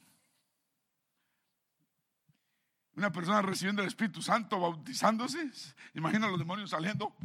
[2.96, 5.52] Una persona recibiendo el Espíritu Santo, bautizándose.
[5.94, 7.16] Imagina los demonios saliendo.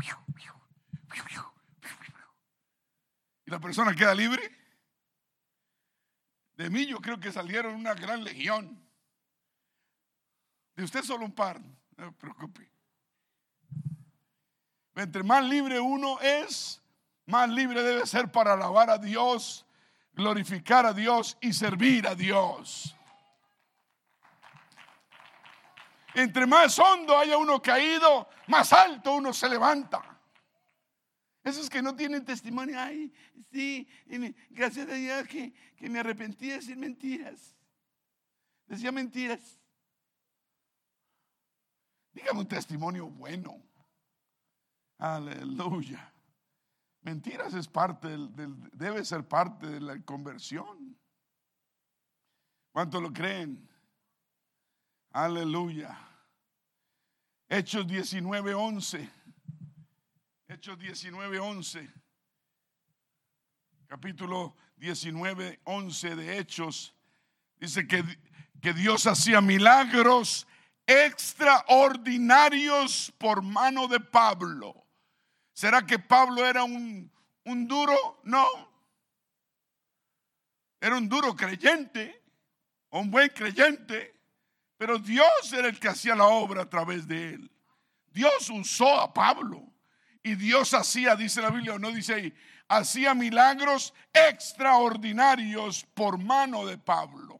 [3.45, 4.57] Y la persona queda libre.
[6.55, 8.79] De mí yo creo que salieron una gran legión.
[10.77, 11.61] De usted solo un par,
[11.97, 12.71] no se preocupe.
[14.95, 16.83] Entre más libre uno es,
[17.31, 19.65] más libre debe ser para alabar a Dios,
[20.13, 22.97] glorificar a Dios y servir a Dios.
[26.15, 30.03] Entre más hondo haya uno caído, más alto uno se levanta.
[31.43, 33.13] Esos que no tienen testimonio, ay,
[33.51, 33.89] sí,
[34.51, 37.55] gracias a Dios que, que me arrepentí de decir mentiras.
[38.67, 39.59] Decía mentiras.
[42.13, 43.63] Dígame un testimonio bueno.
[44.99, 46.13] Aleluya.
[47.03, 50.99] Mentiras es parte del, debe ser parte de la conversión.
[52.73, 53.69] ¿Cuánto lo creen?
[55.11, 55.99] Aleluya.
[57.49, 59.11] Hechos 19, 11.
[60.47, 61.91] Hechos 19, 11.
[63.87, 66.95] Capítulo 19, 11 de Hechos.
[67.59, 68.05] Dice que,
[68.61, 70.47] que Dios hacía milagros
[70.87, 74.90] extraordinarios por mano de Pablo.
[75.61, 77.13] ¿Será que Pablo era un,
[77.45, 78.23] un duro?
[78.25, 78.47] No.
[80.81, 82.23] Era un duro creyente,
[82.89, 84.19] un buen creyente,
[84.79, 87.51] pero Dios era el que hacía la obra a través de él.
[88.07, 89.63] Dios usó a Pablo
[90.23, 92.35] y Dios hacía, dice la Biblia, no dice ahí,
[92.67, 97.39] hacía milagros extraordinarios por mano de Pablo.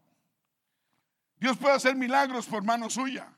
[1.37, 3.35] Dios puede hacer milagros por mano suya.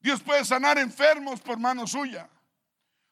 [0.00, 2.28] Dios puede sanar enfermos por mano suya.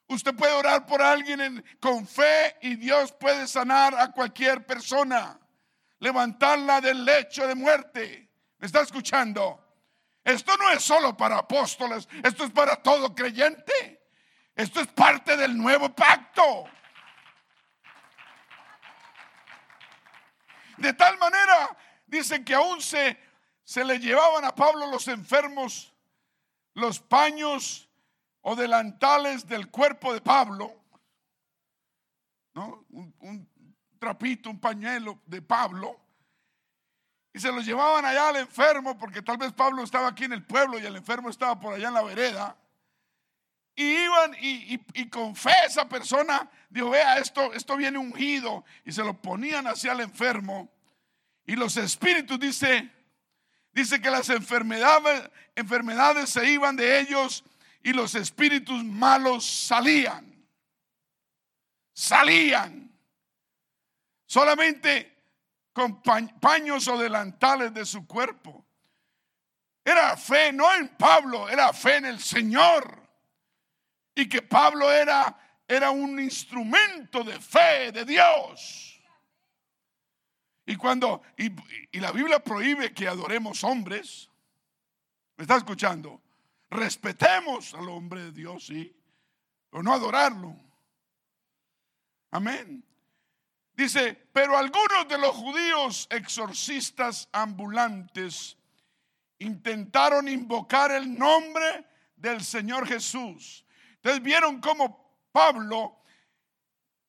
[0.07, 5.39] Usted puede orar por alguien con fe y Dios puede sanar a cualquier persona,
[5.99, 8.29] levantarla del lecho de muerte.
[8.59, 9.61] ¿Me está escuchando?
[10.23, 14.05] Esto no es solo para apóstoles, esto es para todo creyente.
[14.55, 16.65] Esto es parte del nuevo pacto.
[20.77, 23.19] De tal manera, dicen que aún se,
[23.63, 25.93] se le llevaban a Pablo los enfermos,
[26.73, 27.89] los paños
[28.47, 30.71] o delantales del cuerpo de Pablo,
[32.53, 32.85] ¿no?
[32.91, 33.49] Un,
[33.97, 35.99] trapito, un pañuelo de Pablo,
[37.33, 40.45] y se los llevaban allá al enfermo, porque tal vez Pablo estaba aquí en el
[40.45, 42.55] pueblo y el enfermo estaba por allá en la vereda.
[43.73, 48.63] Y iban y, y, con fe esa persona dijo, vea, esto, esto viene ungido.
[48.85, 50.69] Y se lo ponían hacia el enfermo.
[51.47, 52.91] Y los espíritus, dice,
[53.73, 57.43] dice que las enfermedades, enfermedades se iban de ellos
[57.85, 60.43] y los espíritus malos salían.
[61.93, 62.91] Salían.
[64.25, 65.15] Solamente
[65.71, 68.65] con paños o delantales de su cuerpo.
[69.83, 73.07] Era fe, no en Pablo, era fe en el Señor.
[74.15, 78.99] Y que Pablo era, era un instrumento de fe de Dios.
[80.65, 81.51] Y cuando, y,
[81.91, 84.27] y la Biblia prohíbe que adoremos hombres,
[85.37, 86.24] ¿me está escuchando?
[86.69, 88.95] Respetemos al hombre de Dios, sí,
[89.69, 90.55] pero no adorarlo.
[92.31, 92.83] Amén.
[93.73, 98.57] Dice, pero algunos de los judíos exorcistas ambulantes
[99.39, 103.65] intentaron invocar el nombre del Señor Jesús.
[103.95, 105.97] Entonces vieron cómo Pablo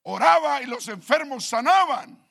[0.02, 2.24] oraba y los enfermos sanaban.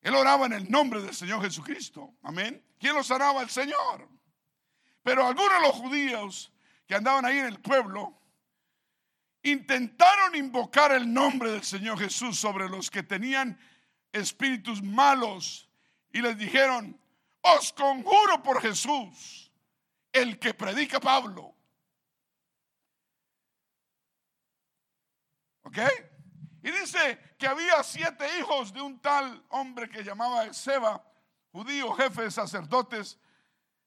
[0.00, 2.14] Él oraba en el nombre del Señor Jesucristo.
[2.22, 2.64] Amén.
[2.78, 3.42] ¿Quién lo sanaba?
[3.42, 4.08] El Señor.
[5.02, 6.52] Pero algunos de los judíos
[6.92, 8.14] que andaban ahí en el pueblo,
[9.44, 13.58] intentaron invocar el nombre del Señor Jesús sobre los que tenían
[14.12, 15.70] espíritus malos
[16.12, 17.00] y les dijeron,
[17.40, 19.50] os conjuro por Jesús,
[20.12, 21.54] el que predica Pablo.
[25.62, 25.78] ¿Ok?
[26.62, 31.02] Y dice que había siete hijos de un tal hombre que llamaba Seba,
[31.52, 33.18] judío, jefe de sacerdotes,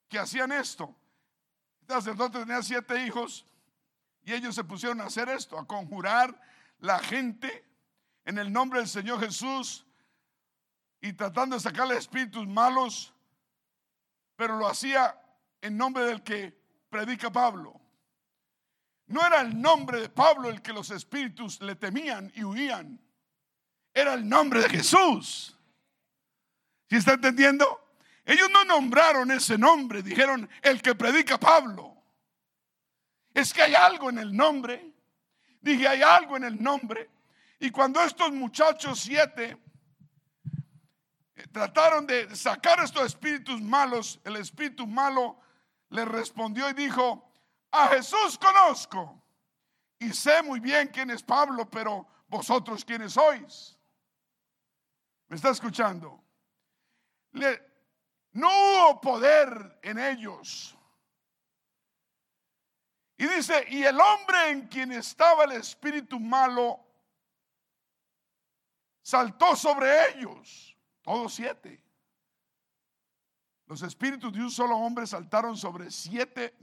[0.10, 0.96] que hacían esto.
[1.88, 3.46] El sacerdote tenía siete hijos
[4.24, 6.40] y ellos se pusieron a hacer esto, a conjurar
[6.80, 7.64] la gente
[8.26, 9.86] en el nombre del Señor Jesús
[11.00, 13.14] y tratando de sacarle espíritus malos,
[14.36, 15.16] pero lo hacía
[15.62, 16.60] en nombre del que
[16.90, 17.80] predica Pablo.
[19.08, 23.00] no era el nombre de Pablo el que los espíritus le temían y huían.
[23.94, 25.56] Era el nombre de Jesús.
[26.90, 27.85] ¿Sí está entendiendo?
[28.26, 31.96] Ellos no nombraron ese nombre, dijeron el que predica Pablo.
[33.34, 34.94] Es que hay algo en el nombre.
[35.62, 37.10] Dije, hay algo en el nombre.
[37.60, 39.58] Y cuando estos muchachos siete
[41.36, 45.40] eh, trataron de sacar estos espíritus malos, el espíritu malo
[45.90, 47.32] le respondió y dijo,
[47.72, 49.22] a Jesús conozco
[50.00, 53.78] y sé muy bien quién es Pablo, pero vosotros quiénes sois.
[55.28, 56.24] ¿Me está escuchando?
[58.36, 60.78] No hubo poder en ellos.
[63.18, 66.86] Y dice, y el hombre en quien estaba el espíritu malo
[69.02, 71.82] saltó sobre ellos, todos siete.
[73.68, 76.58] Los espíritus de un solo hombre saltaron sobre siete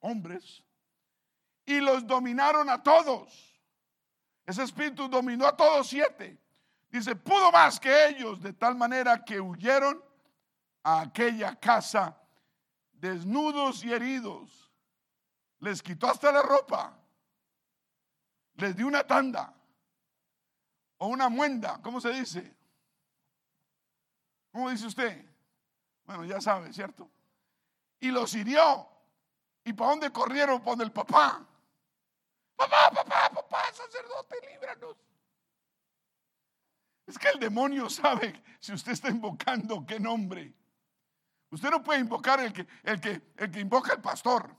[0.00, 0.62] hombres
[1.64, 3.58] y los dominaron a todos.
[4.44, 6.38] Ese espíritu dominó a todos siete.
[6.90, 10.09] Dice, pudo más que ellos, de tal manera que huyeron
[10.82, 12.16] a aquella casa
[12.92, 14.70] desnudos y heridos.
[15.60, 16.96] Les quitó hasta la ropa.
[18.54, 19.54] Les dio una tanda
[20.98, 22.54] o una muenda, ¿cómo se dice?
[24.52, 25.24] ¿Cómo dice usted?
[26.04, 27.10] Bueno, ya sabe, ¿cierto?
[28.00, 28.88] Y los hirió.
[29.64, 30.60] ¿Y para dónde corrieron?
[30.60, 31.46] Por el papá.
[32.56, 34.96] Papá, papá, papá, sacerdote, líbranos.
[37.06, 40.54] Es que el demonio sabe si usted está invocando qué nombre.
[41.50, 44.54] Usted no puede invocar el que, el que, el que invoca el pastor.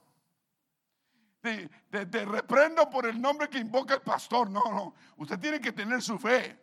[1.40, 4.50] Te, te, reprendo por el nombre que invoca el pastor.
[4.50, 4.96] No, no.
[5.18, 6.60] Usted tiene que tener su fe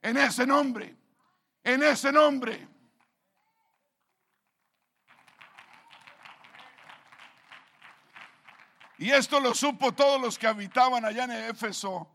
[0.00, 0.96] en ese nombre.
[1.62, 2.68] En ese nombre.
[8.98, 12.10] Y esto lo supo todos los que habitaban allá en Éfeso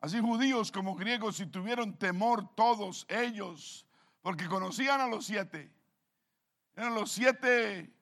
[0.00, 3.86] Así judíos como griegos y tuvieron temor todos ellos,
[4.22, 5.70] porque conocían a los siete.
[6.74, 7.92] Eran los siete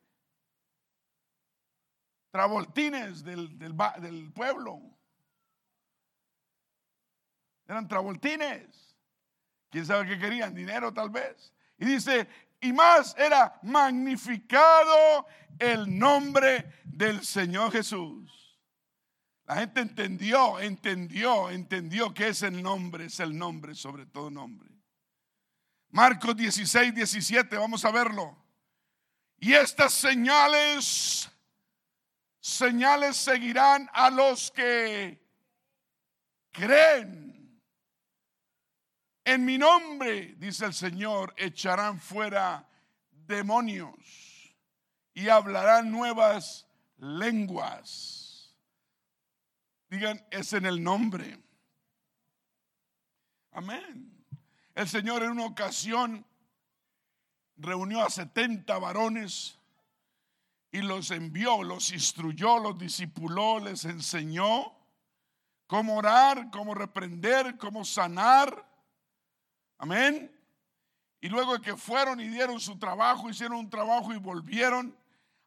[2.31, 4.81] travoltines del, del pueblo.
[7.67, 8.97] Eran travoltines.
[9.71, 10.55] ¿Quién sabe qué querían?
[10.55, 11.53] Dinero tal vez.
[11.79, 12.29] Y dice,
[12.61, 15.27] y más era magnificado
[15.59, 18.59] el nombre del Señor Jesús.
[19.47, 24.69] La gente entendió, entendió, entendió que es el nombre, es el nombre sobre todo nombre.
[25.91, 28.37] Marcos 16, 17, vamos a verlo.
[29.41, 31.31] Y estas señales,
[32.41, 35.23] señales seguirán a los que
[36.51, 37.63] creen.
[39.25, 42.69] En mi nombre, dice el Señor, echarán fuera
[43.11, 43.95] demonios
[45.15, 46.67] y hablarán nuevas
[46.97, 48.57] lenguas.
[49.89, 51.39] Digan, es en el nombre.
[53.53, 54.27] Amén.
[54.75, 56.27] El Señor en una ocasión
[57.59, 59.59] reunió a 70 varones
[60.71, 64.77] y los envió, los instruyó, los discipuló, les enseñó
[65.67, 68.67] cómo orar, cómo reprender, cómo sanar.
[69.79, 70.35] Amén.
[71.21, 74.97] Y luego de que fueron y dieron su trabajo, hicieron un trabajo y volvieron,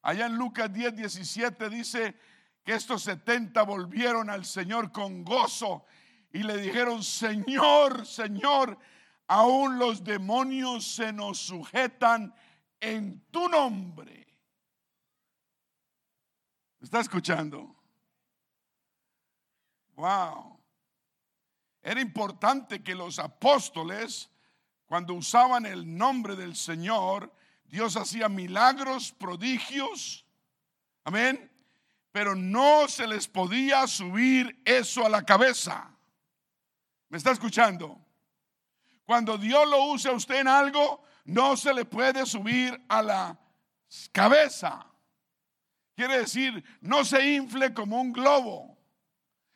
[0.02, 2.16] allá en Lucas 10, 17 dice,
[2.64, 5.86] que estos 70 volvieron al Señor con gozo
[6.32, 8.78] y le dijeron, Señor, Señor,
[9.32, 12.36] aún los demonios se nos sujetan
[12.82, 14.28] en tu nombre.
[16.82, 17.74] ¿Está escuchando?
[19.96, 20.60] Wow.
[21.82, 24.30] Era importante que los apóstoles,
[24.86, 30.26] cuando usaban el nombre del Señor, Dios hacía milagros, prodigios.
[31.06, 31.48] Amén
[32.12, 35.98] pero no se les podía subir eso a la cabeza.
[37.08, 37.98] ¿Me está escuchando?
[39.12, 43.38] Cuando Dios lo usa a usted en algo, no se le puede subir a la
[44.14, 44.90] cabeza.
[45.98, 48.78] Quiere decir, no se infle como un globo.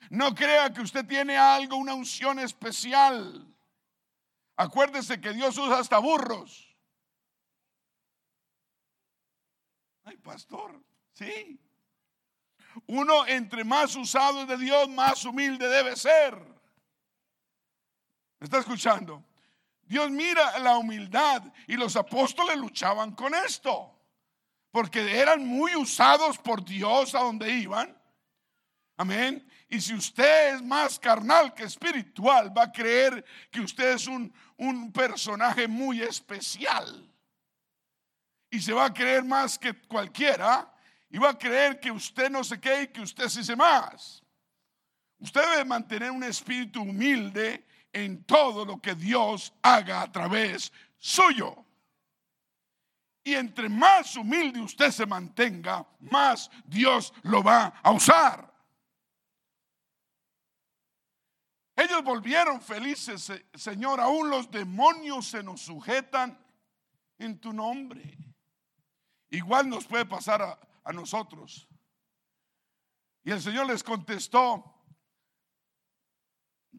[0.09, 3.47] No crea que usted tiene algo, una unción especial.
[4.57, 6.75] Acuérdese que Dios usa hasta burros.
[10.03, 10.83] Ay, pastor,
[11.13, 11.57] sí.
[12.87, 16.35] Uno entre más usado de Dios, más humilde debe ser.
[18.37, 19.23] ¿Me está escuchando?
[19.85, 23.97] Dios mira la humildad y los apóstoles luchaban con esto,
[24.71, 27.95] porque eran muy usados por Dios a donde iban.
[28.97, 29.47] Amén.
[29.69, 34.33] Y si usted es más carnal que espiritual, va a creer que usted es un,
[34.57, 37.11] un personaje muy especial.
[38.49, 40.71] Y se va a creer más que cualquiera
[41.09, 44.23] y va a creer que usted no sé qué y que usted se más.
[45.19, 47.65] Usted debe mantener un espíritu humilde
[47.95, 51.65] en todo lo que Dios haga a través suyo.
[53.23, 58.53] Y entre más humilde usted se mantenga, más Dios lo va a usar.
[61.73, 66.37] Ellos volvieron felices, Señor, aún los demonios se nos sujetan
[67.17, 68.17] en tu nombre.
[69.29, 71.67] Igual nos puede pasar a, a nosotros.
[73.23, 74.74] Y el Señor les contestó,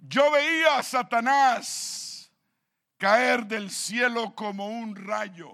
[0.03, 2.33] yo veía a Satanás
[2.99, 5.53] caer del cielo como un rayo.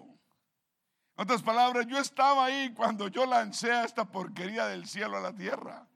[1.16, 5.20] En otras palabras, yo estaba ahí cuando yo lancé a esta porquería del cielo a
[5.20, 5.86] la tierra.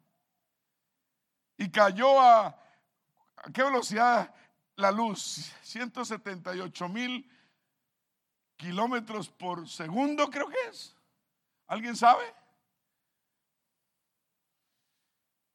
[1.56, 4.34] Y cayó a, ¿a qué velocidad
[4.76, 5.52] la luz?
[5.62, 7.30] 178 mil
[8.56, 10.94] kilómetros por segundo, creo que es.
[11.66, 12.24] ¿Alguien sabe?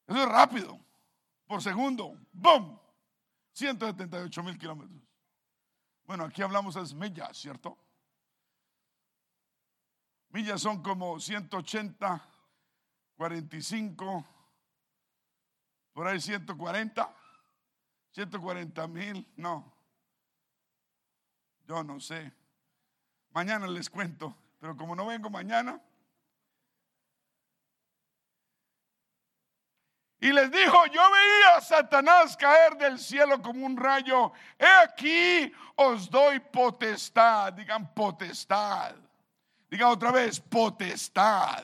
[0.07, 0.79] Eso es rápido.
[1.45, 2.17] Por segundo.
[2.31, 2.80] ¡Bum!
[3.53, 5.01] 178 mil kilómetros.
[6.05, 7.77] Bueno, aquí hablamos de millas, ¿cierto?
[10.29, 12.21] Millas son como 180,
[13.15, 14.25] 45,
[15.93, 17.15] por ahí 140,
[18.11, 19.73] 140 mil, no.
[21.67, 22.33] Yo no sé.
[23.31, 25.81] Mañana les cuento, pero como no vengo mañana,
[30.23, 34.31] Y les dijo, yo veía a Satanás caer del cielo como un rayo.
[34.59, 37.53] He aquí os doy potestad.
[37.53, 38.93] Digan potestad.
[39.67, 41.63] Digan otra vez, potestad.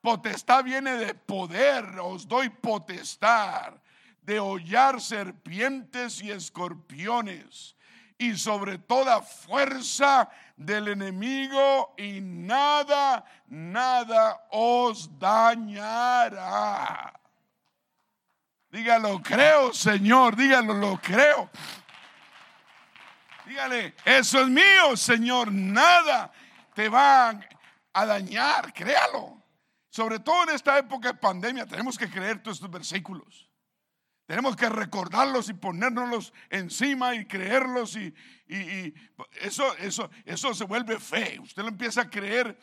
[0.00, 1.84] Potestad viene de poder.
[2.00, 3.74] Os doy potestad
[4.22, 7.76] de hollar serpientes y escorpiones.
[8.16, 11.94] Y sobre toda fuerza del enemigo.
[11.98, 17.12] Y nada, nada os dañará.
[18.74, 20.34] Dígalo, creo, Señor.
[20.34, 21.48] Dígalo, lo creo.
[23.46, 25.52] Dígale, eso es mío, Señor.
[25.52, 26.32] Nada
[26.74, 27.38] te va
[27.92, 28.72] a dañar.
[28.72, 29.40] Créalo.
[29.90, 33.48] Sobre todo en esta época de pandemia, tenemos que creer todos estos versículos.
[34.26, 38.12] Tenemos que recordarlos y ponérnoslos encima y creerlos y,
[38.48, 38.92] y,
[39.40, 41.38] eso, eso, eso se vuelve fe.
[41.38, 42.58] Usted lo empieza a creer,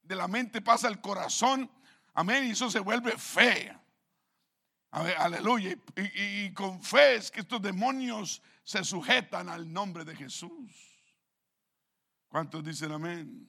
[0.00, 1.70] de la mente pasa al corazón,
[2.14, 3.78] amén, y eso se vuelve fe
[4.90, 5.76] aleluya.
[5.96, 10.72] Y, con fe es que estos demonios se sujetan al nombre de Jesús.
[12.28, 13.48] ¿Cuántos dicen amén?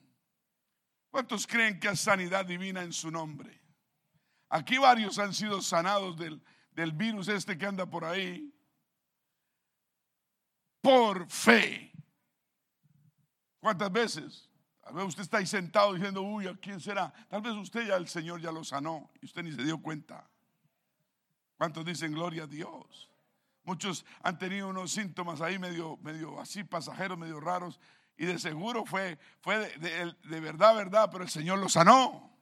[1.10, 3.62] ¿Cuántos creen que hay sanidad divina en su nombre?
[4.50, 8.54] Aquí varios han sido sanados del, del virus este que anda por ahí.
[10.82, 11.92] Por fe.
[13.60, 14.50] ¿Cuántas veces?
[14.82, 17.14] Tal vez usted está ahí sentado diciendo, uy, ¿a quién será?
[17.30, 20.31] Tal vez usted ya, el Señor ya lo sanó y usted ni se dio cuenta.
[21.62, 23.08] ¿Cuántos dicen gloria a Dios?
[23.66, 27.80] Muchos han tenido unos síntomas ahí medio, medio así pasajeros, medio raros.
[28.18, 32.36] Y de seguro fue, fue de, verdad, verdad, pero el Señor lo sanó.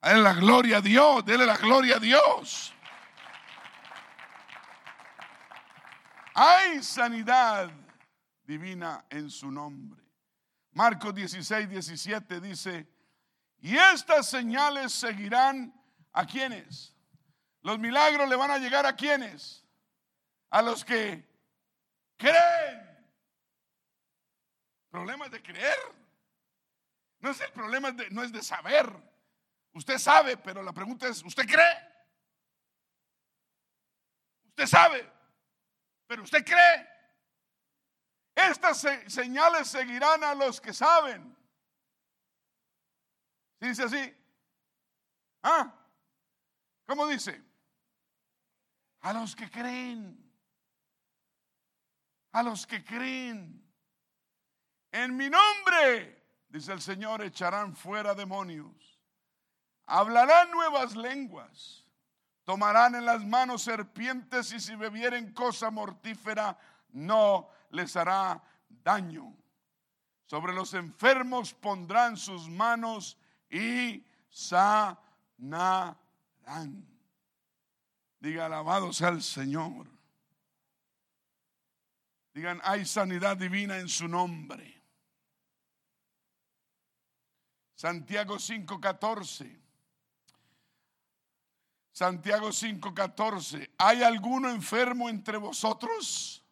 [0.00, 2.72] Dale la gloria a Dios, dele la gloria a Dios.
[6.34, 7.70] Hay sanidad
[8.44, 10.02] divina en su nombre.
[10.72, 12.88] Marcos 16, 17 dice,
[13.58, 15.74] y estas señales seguirán
[16.14, 16.94] a quienes?
[17.62, 19.66] Los milagros le van a llegar a quienes?
[20.50, 21.28] A los que
[22.16, 22.90] creen.
[24.90, 25.78] Problemas de creer.
[27.20, 28.90] No es el problema, de, no es de saber.
[29.72, 31.88] Usted sabe, pero la pregunta es, ¿usted cree?
[34.46, 35.12] Usted sabe,
[36.06, 36.88] pero usted cree.
[38.34, 41.36] Estas señales seguirán a los que saben.
[43.60, 44.16] Dice así.
[45.42, 45.72] ¿Ah?
[46.86, 47.49] ¿Cómo dice?
[49.00, 50.18] A los que creen.
[52.32, 53.64] A los que creen.
[54.92, 59.00] En mi nombre, dice el Señor, echarán fuera demonios.
[59.86, 61.84] Hablarán nuevas lenguas.
[62.44, 69.36] Tomarán en las manos serpientes y si bebieren cosa mortífera no les hará daño.
[70.26, 73.16] Sobre los enfermos pondrán sus manos
[73.48, 75.96] y sanarán.
[78.20, 79.86] Diga, alabado sea el Señor.
[82.34, 84.80] Digan, hay sanidad divina en su nombre.
[87.74, 89.58] Santiago 5:14.
[91.92, 93.70] Santiago 5:14.
[93.78, 96.44] ¿Hay alguno enfermo entre vosotros?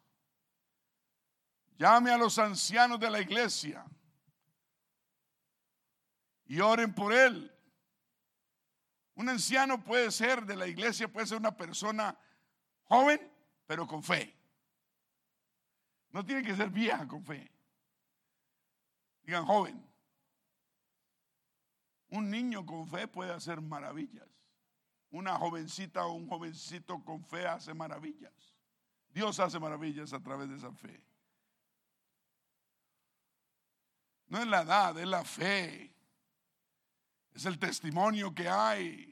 [1.77, 3.85] Llame a los ancianos de la iglesia
[6.45, 7.55] y oren por él
[9.19, 12.17] Un anciano puede ser de la iglesia, puede ser una persona
[12.85, 13.19] joven,
[13.67, 14.33] pero con fe.
[16.11, 17.51] No tiene que ser vieja con fe.
[19.23, 19.85] Digan joven.
[22.11, 24.25] Un niño con fe puede hacer maravillas.
[25.09, 28.55] Una jovencita o un jovencito con fe hace maravillas.
[29.09, 31.03] Dios hace maravillas a través de esa fe.
[34.27, 35.93] No es la edad, es la fe.
[37.33, 39.08] Es el testimonio que hay.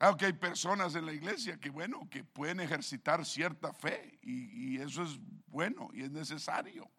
[0.00, 4.76] Claro que hay personas en la iglesia que, bueno, que pueden ejercitar cierta fe y,
[4.76, 6.90] y, eso es bueno y es necesario.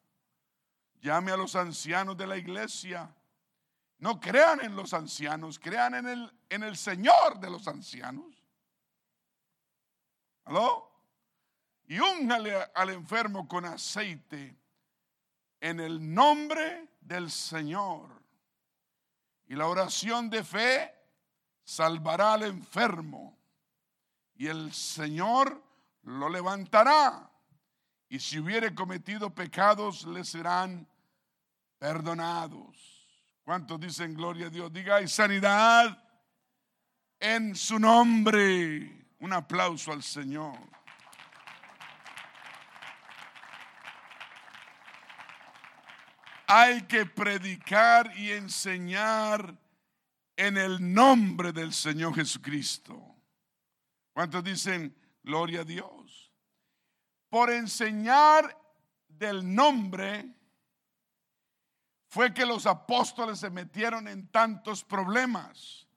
[0.99, 3.11] Llame a los ancianos de la iglesia.
[3.97, 8.45] No crean en los ancianos, crean en el, en el Señor de los ancianos.
[10.43, 10.87] ¿Aló?
[11.87, 14.55] Y úngale al enfermo con aceite
[15.59, 18.21] en el nombre del Señor.
[19.47, 21.00] Y la oración de fe
[21.63, 23.37] salvará al enfermo.
[24.35, 25.63] Y el Señor
[26.03, 27.29] lo levantará.
[28.09, 30.87] Y si hubiere cometido pecados, le serán
[31.77, 32.75] perdonados.
[33.43, 34.71] ¿Cuántos dicen gloria a Dios?
[34.71, 35.97] Diga, hay sanidad
[37.19, 39.07] en su nombre.
[39.19, 40.57] Un aplauso al Señor.
[46.53, 49.55] hay que predicar y enseñar
[50.41, 52.99] en el nombre del Señor Jesucristo.
[54.11, 56.31] ¿Cuántos dicen gloria a Dios?
[57.29, 58.57] Por enseñar
[59.07, 60.35] del nombre
[62.07, 65.87] fue que los apóstoles se metieron en tantos problemas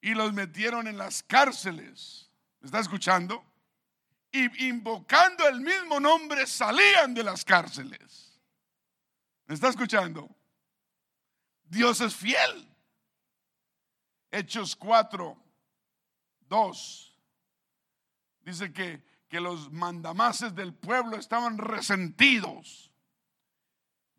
[0.00, 2.30] y los metieron en las cárceles.
[2.60, 3.44] ¿Me está escuchando?
[4.30, 8.40] Y invocando el mismo nombre salían de las cárceles.
[9.46, 10.32] ¿Me está escuchando?
[11.64, 12.69] Dios es fiel.
[14.30, 15.36] Hechos 4,
[16.48, 17.16] 2.
[18.42, 22.90] Dice que, que los mandamases del pueblo estaban resentidos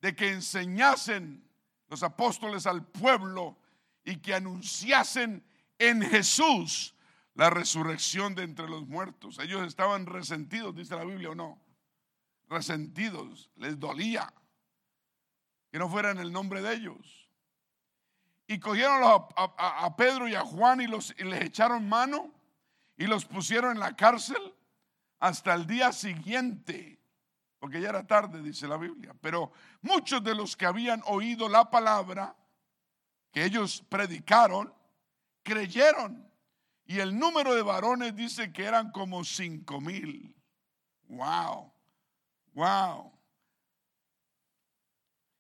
[0.02, 1.48] de que enseñasen
[1.88, 3.58] los apóstoles al pueblo
[4.04, 5.44] y que anunciasen
[5.78, 6.96] en Jesús
[7.36, 9.40] la resurrección de entre los muertos.
[9.40, 11.62] Ellos estaban resentidos, dice la Biblia o no.
[12.50, 14.34] Resentidos, les dolía
[15.72, 17.21] que no fuera en el nombre de ellos.
[18.52, 19.02] Y cogieron
[19.38, 22.34] a, Pedro y a Juan y, los, les echaron mano
[22.98, 24.42] y los pusieron en la cárcel
[25.20, 27.00] hasta el día siguiente,
[27.60, 29.16] porque ya era tarde, dice la Biblia.
[29.22, 32.36] Pero muchos de los que habían oído la palabra
[33.32, 34.74] que ellos predicaron,
[35.44, 36.30] creyeron.
[36.84, 40.36] Y el número de varones dice que eran como cinco mil.
[41.08, 41.72] Wow,
[42.52, 43.14] wow.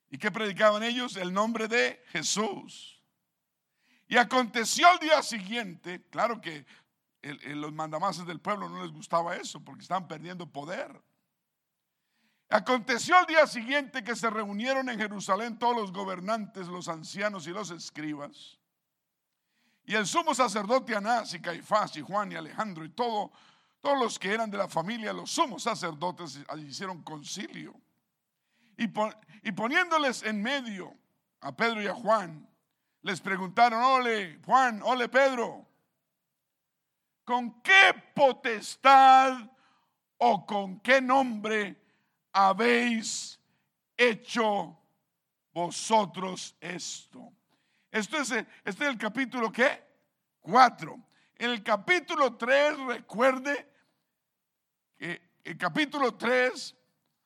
[0.09, 1.17] ¿Y qué predicaban ellos?
[1.17, 3.00] El nombre de Jesús.
[4.11, 6.65] Y aconteció el día siguiente, claro que
[7.21, 11.01] los mandamases del pueblo no les gustaba eso porque estaban perdiendo poder.
[12.49, 17.51] Aconteció el día siguiente que se reunieron en Jerusalén todos los gobernantes, los ancianos y
[17.51, 18.59] los escribas.
[19.85, 23.31] Y el sumo sacerdote Anás y Caifás y Juan y Alejandro y todo,
[23.79, 27.79] todos los que eran de la familia, los sumos sacerdotes hicieron concilio
[28.75, 28.89] y,
[29.53, 30.93] poniéndoles en medio
[31.39, 32.50] a Pedro y a Juan,
[33.01, 35.67] les preguntaron, ole Juan, ole Pedro,
[37.23, 39.49] ¿con qué potestad
[40.17, 41.81] o con qué nombre
[42.33, 43.39] habéis
[43.97, 44.77] hecho
[45.53, 47.31] vosotros esto?
[47.89, 49.83] Esto es, este es el capítulo ¿qué?
[50.39, 50.99] 4.
[51.35, 53.67] En el capítulo 3, recuerde
[54.97, 56.75] que el capítulo 3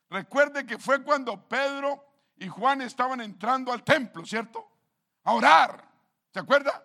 [0.10, 2.06] Recuerde que fue cuando Pedro
[2.38, 4.66] y Juan estaban entrando al templo, ¿cierto?
[5.26, 5.84] A orar.
[6.34, 6.84] ¿Se acuerda?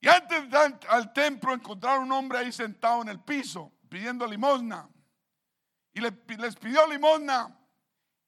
[0.00, 4.26] Y antes de entrar al templo encontraron un hombre ahí sentado en el piso pidiendo
[4.26, 4.88] limosna.
[5.92, 7.58] Y les pidió limosna.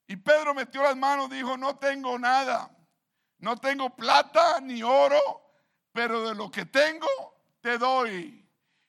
[0.07, 2.71] Y Pedro metió las manos dijo, no tengo nada.
[3.39, 5.21] No tengo plata ni oro,
[5.93, 7.09] pero de lo que tengo
[7.61, 8.49] te doy.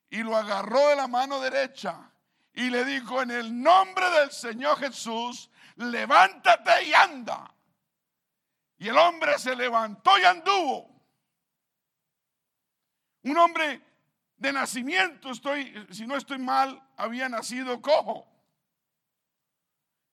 [0.09, 2.11] Y lo agarró de la mano derecha
[2.53, 7.53] y le dijo, en el nombre del Señor Jesús, levántate y anda.
[8.78, 10.89] Y el hombre se levantó y anduvo.
[13.23, 13.82] Un hombre
[14.38, 18.28] de nacimiento, estoy, si no estoy mal, había nacido cojo.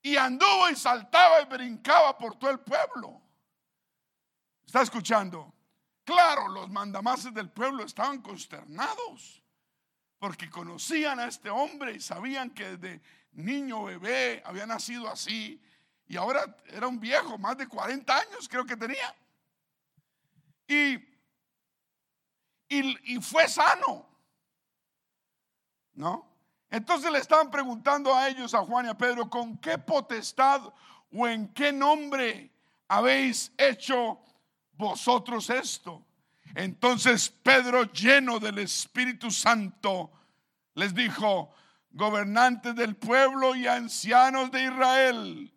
[0.02, 3.20] Y anduvo y saltaba y brincaba por todo el pueblo.
[4.66, 5.52] ¿Está escuchando?
[6.04, 9.42] Claro, los mandamases del pueblo estaban consternados
[10.18, 13.02] porque conocían a este hombre y sabían que desde
[13.32, 15.62] niño bebé había nacido así
[16.06, 19.14] y ahora era un viejo, más de 40 años creo que tenía.
[20.66, 21.14] Y
[22.68, 24.06] y, fue sano.
[25.94, 26.28] ¿No?
[26.70, 30.60] Entonces le estaban preguntando a ellos, a Juan y a Pedro, ¿con qué potestad
[31.12, 32.50] o en qué nombre
[32.88, 34.18] habéis hecho
[34.72, 36.04] vosotros esto?
[36.56, 40.10] Entonces Pedro, lleno del Espíritu Santo,
[40.74, 41.54] les dijo,
[41.90, 45.53] gobernantes del pueblo y ancianos de Israel,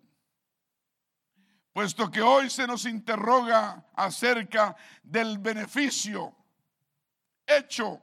[1.78, 6.36] puesto que hoy se nos interroga acerca del beneficio
[7.45, 8.01] hecho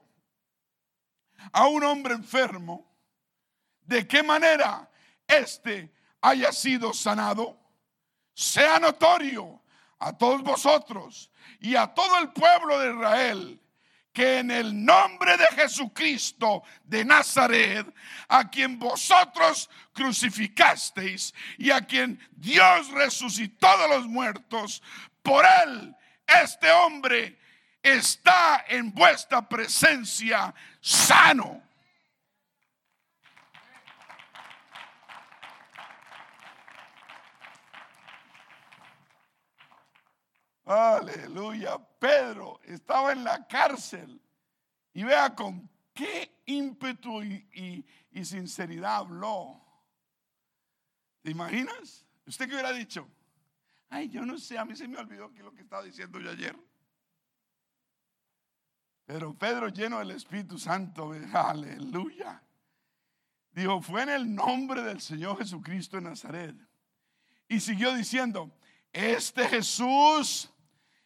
[1.50, 2.86] a un hombre enfermo,
[3.80, 4.88] de qué manera
[5.26, 7.58] éste haya sido sanado,
[8.32, 9.60] sea notorio
[9.98, 13.60] a todos vosotros y a todo el pueblo de Israel
[14.14, 17.84] que en el nombre de Jesucristo de Nazaret,
[18.28, 24.82] a quien vosotros crucificasteis y a quien Dios resucitó de los muertos,
[25.20, 25.96] por él
[26.26, 27.36] este hombre
[27.82, 31.60] está en vuestra presencia sano.
[40.66, 41.78] Aleluya.
[42.04, 44.20] Pedro estaba en la cárcel
[44.92, 47.82] y vea con qué ímpetu y,
[48.22, 49.58] sinceridad habló.
[51.22, 52.04] ¿Te imaginas?
[52.26, 53.08] ¿Usted qué hubiera dicho?
[53.88, 56.30] Ay, yo no sé, a mí se me olvidó que lo que estaba diciendo yo
[56.30, 56.54] ayer.
[59.06, 62.42] Pero Pedro lleno del Espíritu Santo, aleluya.
[63.50, 66.54] Dijo, fue en el nombre del Señor Jesucristo de Nazaret.
[67.48, 68.54] Y siguió diciendo,
[68.92, 70.53] este Jesús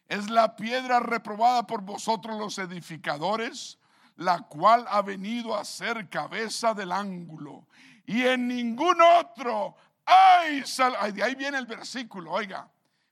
[0.09, 3.77] es la piedra reprobada por vosotros los edificadores,
[4.17, 7.67] la cual ha venido a ser cabeza del ángulo.
[8.07, 12.67] Y en ningún otro hay sal De ahí viene el versículo, oiga.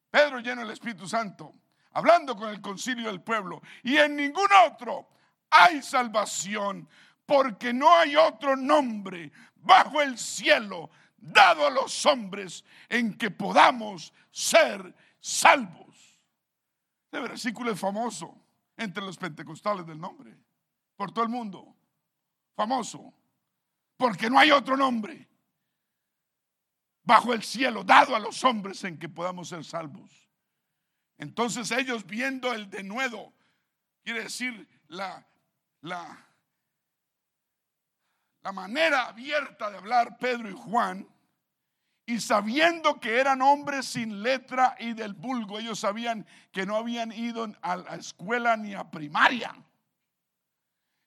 [0.09, 1.53] Pedro lleno del Espíritu Santo,
[1.93, 3.61] hablando con el concilio del pueblo.
[3.83, 5.07] Y en ningún otro
[5.51, 6.89] hay salvación,
[7.27, 14.13] porque no hay otro nombre bajo el cielo dado a los hombres en que podamos
[14.31, 15.86] ser salvos.
[17.17, 18.37] Este versículo es famoso
[18.77, 20.37] entre los pentecostales del nombre,
[20.95, 21.75] por todo el mundo.
[22.55, 23.11] Famoso,
[23.97, 25.27] porque no hay otro nombre
[27.01, 30.29] bajo el cielo dado a los hombres en que podamos ser salvos.
[31.17, 33.33] Entonces ellos viendo el denuedo,
[34.03, 35.25] quiere decir la,
[35.81, 36.23] la,
[38.43, 41.07] la manera abierta de hablar Pedro y Juan,
[42.09, 47.11] y sabiendo que eran hombres sin letra y del vulgo, ellos sabían que no habían
[47.11, 49.53] ido a la escuela ni a primaria.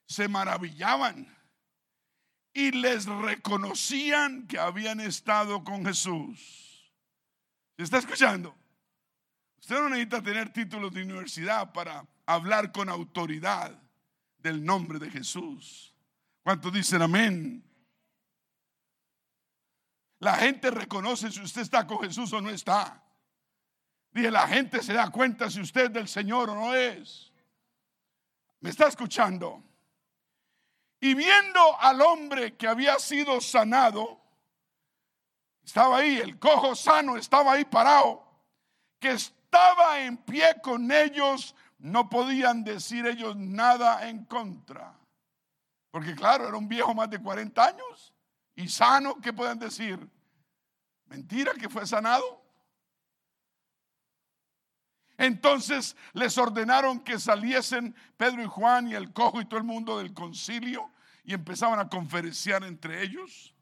[0.05, 1.35] Se maravillaban
[2.53, 6.93] y les reconocían que habían estado con Jesús.
[7.77, 8.55] ¿Se está escuchando?
[9.59, 13.75] Usted no necesita tener títulos de universidad para hablar con autoridad
[14.37, 15.95] del nombre de Jesús.
[16.43, 17.70] ¿Cuántos dicen amén?
[20.21, 23.01] La gente reconoce si usted está con Jesús o no está.
[24.11, 27.33] Dije, la gente se da cuenta si usted es del Señor o no es.
[28.59, 29.63] ¿Me está escuchando?
[30.99, 34.21] Y viendo al hombre que había sido sanado,
[35.63, 38.23] estaba ahí, el cojo sano estaba ahí parado,
[38.99, 44.93] que estaba en pie con ellos, no podían decir ellos nada en contra.
[45.89, 48.13] Porque claro, era un viejo más de 40 años
[48.55, 49.99] y sano, ¿qué pueden decir?
[51.05, 52.41] Mentira que fue sanado.
[55.17, 59.99] Entonces les ordenaron que saliesen Pedro y Juan y el cojo y todo el mundo
[59.99, 60.91] del concilio
[61.23, 63.53] y empezaban a conferenciar entre ellos.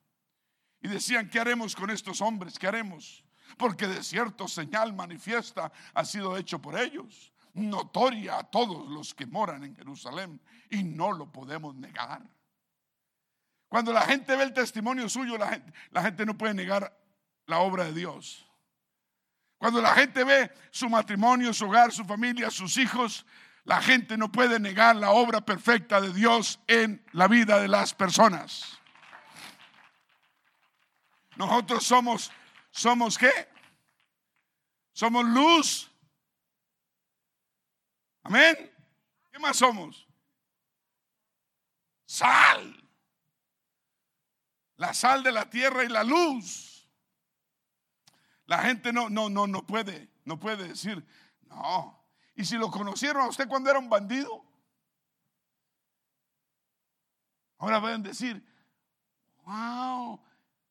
[0.81, 2.57] Y decían, ¿qué haremos con estos hombres?
[2.57, 3.25] ¿Qué haremos?
[3.57, 9.25] Porque de cierto señal manifiesta ha sido hecho por ellos, notoria a todos los que
[9.25, 12.21] moran en Jerusalén, y no lo podemos negar.
[13.70, 16.91] Cuando la gente ve el testimonio suyo, la gente, no puede negar
[17.45, 18.45] la obra de Dios.
[19.59, 23.28] Cuando la gente ve su matrimonio, su hogar, su familia, sus hijos,
[23.65, 27.93] la gente no puede negar la obra perfecta de Dios en la vida de las
[27.93, 28.80] personas.
[31.36, 32.32] Nosotros somos,
[32.72, 33.32] ¿somos qué?
[34.93, 35.91] Somos luz.
[38.24, 38.55] Amén.
[39.32, 40.07] ¿Qué más somos?
[42.07, 42.88] Sal
[44.80, 46.89] la sal de la tierra y la luz.
[48.45, 51.05] La gente no, no, no, no puede, no puede decir,
[51.41, 52.01] no.
[52.34, 54.41] Y si lo conocieron a usted cuando era un bandido,
[57.57, 58.41] ahora pueden decir,
[59.43, 60.17] wow,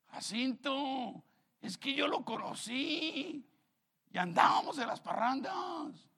[0.07, 1.23] Jacinto,
[1.61, 3.47] es que yo lo conocí
[4.11, 6.09] y andábamos en las parrandas.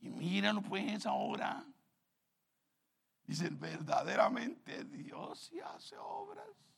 [0.00, 1.62] Y míralo pues ahora.
[3.24, 6.71] Dicen, verdaderamente Dios sí hace obras.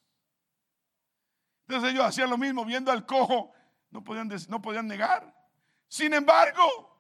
[1.67, 3.53] Entonces ellos hacían lo mismo, viendo al cojo,
[3.91, 5.35] no podían, no podían negar.
[5.89, 6.95] Sin embargo,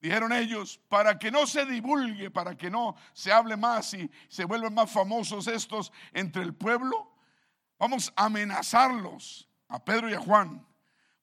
[0.00, 4.44] dijeron ellos, para que no se divulgue, para que no se hable más y se
[4.44, 7.14] vuelvan más famosos estos entre el pueblo,
[7.78, 10.66] vamos a amenazarlos, a Pedro y a Juan,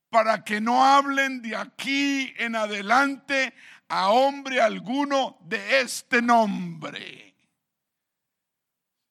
[0.10, 3.54] para que no hablen de aquí en adelante
[3.90, 7.36] a hombre alguno de este nombre.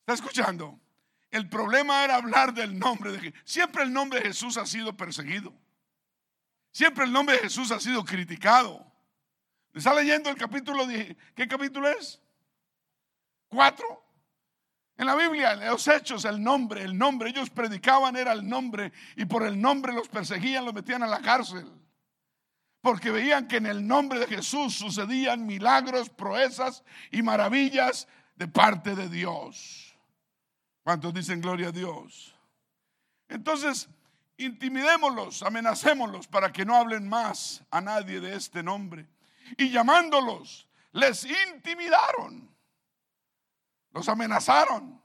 [0.01, 0.81] ¿Está escuchando?
[1.35, 3.41] El problema era hablar del nombre de Jesús.
[3.45, 5.53] Siempre el nombre de Jesús ha sido perseguido.
[6.71, 8.87] Siempre el nombre de Jesús ha sido criticado.
[9.73, 10.87] ¿Está leyendo el capítulo?
[10.87, 12.23] ¿Qué capítulo es?
[13.49, 13.85] Cuatro.
[14.97, 19.25] En la Biblia, los hechos, el nombre, el nombre, ellos predicaban era el nombre y
[19.25, 21.67] por el nombre los perseguían, los metían a la cárcel.
[22.81, 28.07] Porque veían que en el nombre de Jesús sucedían milagros, proezas y maravillas
[28.37, 29.94] de parte de Dios.
[30.85, 32.37] ¿Cuántos dicen gloria a Dios?
[33.29, 33.89] Entonces,
[34.37, 39.09] intimidémoslos, amenacémoslos para que no hablen más a nadie de este nombre.
[39.59, 42.55] Y llamándolos, les intimidaron
[43.95, 45.01] los amenazaron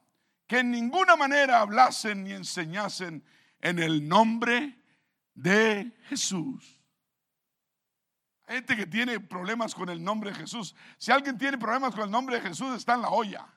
[0.48, 3.24] que en ninguna manera hablasen ni enseñasen
[3.62, 4.78] en el nombre
[5.36, 6.82] de Jesús.
[8.48, 10.76] Hay gente que tiene problemas con el nombre de Jesús.
[10.98, 13.48] Si alguien tiene problemas con el nombre de Jesús, está en la olla.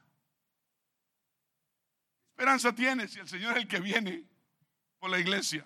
[2.43, 4.25] Esperanza tiene si el Señor es el que viene
[4.99, 5.65] por la iglesia?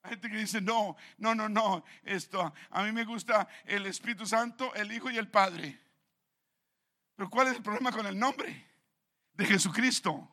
[0.00, 4.24] Hay gente que dice, no, no, no, no, esto, a mí me gusta el Espíritu
[4.24, 5.76] Santo, el Hijo y el Padre.
[7.16, 8.64] Pero ¿cuál es el problema con el nombre
[9.32, 10.30] de Jesucristo?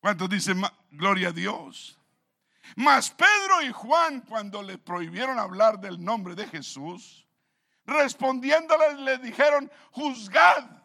[0.00, 0.60] ¿Cuántos dicen
[0.90, 1.96] gloria a Dios?
[2.74, 7.24] Mas Pedro y Juan, cuando le prohibieron hablar del nombre de Jesús,
[7.86, 10.77] respondiéndoles le dijeron, juzgad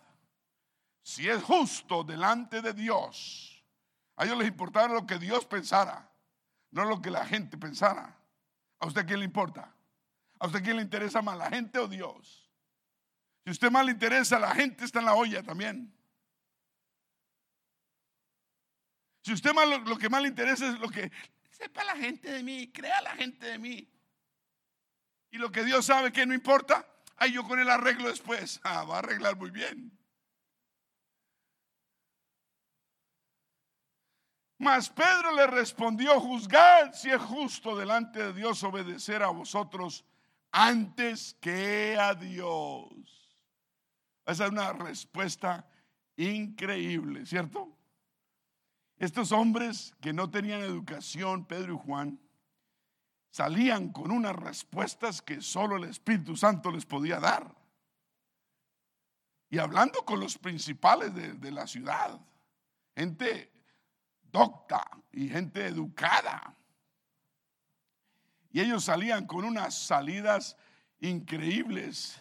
[1.03, 3.63] si es justo delante de Dios.
[4.15, 6.09] A ellos les importaba lo que Dios pensara,
[6.71, 8.17] no lo que la gente pensara.
[8.79, 9.73] ¿A usted quién le importa?
[10.39, 12.49] ¿A usted quién le interesa más, la gente o Dios?
[13.43, 15.93] Si usted más le interesa, la gente está en la olla también.
[19.23, 21.11] Si usted más lo, que más le interesa es lo que
[21.49, 23.89] sepa la gente de mí, crea la gente de mí.
[25.31, 26.85] Y lo que Dios sabe que no importa,
[27.15, 28.59] ahí yo con el arreglo después.
[28.63, 29.97] Ah, va a arreglar muy bien.
[34.63, 40.05] Mas Pedro le respondió, juzgad si es justo delante de Dios obedecer a vosotros
[40.51, 42.89] antes que a Dios.
[44.25, 45.67] Esa es una respuesta
[46.15, 47.77] increíble, ¿cierto?
[48.97, 52.19] Estos hombres que no tenían educación, Pedro y Juan,
[53.31, 57.53] salían con unas respuestas que solo el Espíritu Santo les podía dar.
[59.49, 62.19] Y hablando con los principales de, la ciudad,
[62.95, 63.52] gente
[64.33, 66.53] docta y gente educada.
[68.51, 70.57] Y ellos salían con unas salidas
[70.99, 72.19] increíbles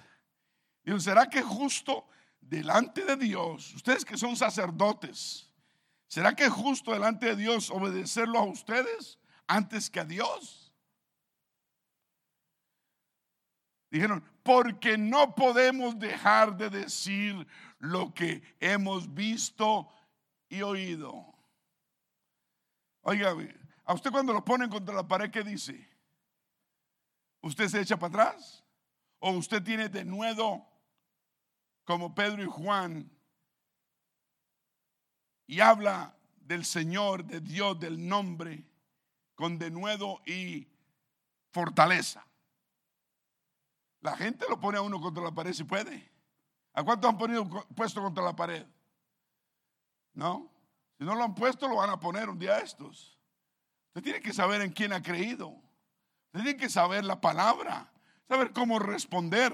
[0.85, 2.07] Dijo, ¿será que justo
[2.41, 5.49] delante de Dios, ustedes que son sacerdotes,
[6.09, 10.73] ¿será que justo delante de Dios obedecerlo a ustedes antes que a Dios?
[13.91, 17.47] Dijeron, porque no podemos dejar de decir
[17.79, 19.89] lo que hemos visto
[20.49, 21.32] y oído.
[23.03, 23.35] Oiga,
[23.85, 25.89] a usted cuando lo ponen contra la pared, ¿qué dice?
[27.41, 28.65] ¿Usted se echa para atrás?
[29.19, 30.69] ¿O usted tiene de nuevo
[31.85, 33.11] como Pedro y Juan
[35.47, 38.65] y habla del Señor, de Dios, del nombre,
[39.35, 40.69] con denuedo y
[41.51, 42.27] fortaleza.
[44.01, 46.11] La gente lo pone a uno contra la pared si puede.
[46.73, 48.67] ¿A cuántos han ponido, puesto contra la pared?
[50.15, 50.52] ¿No?
[51.03, 53.19] Si no lo han puesto, lo van a poner un día estos.
[53.89, 55.49] Usted tiene que saber en quién ha creído.
[55.49, 57.93] Usted tiene que saber la palabra,
[58.29, 59.53] saber cómo responder.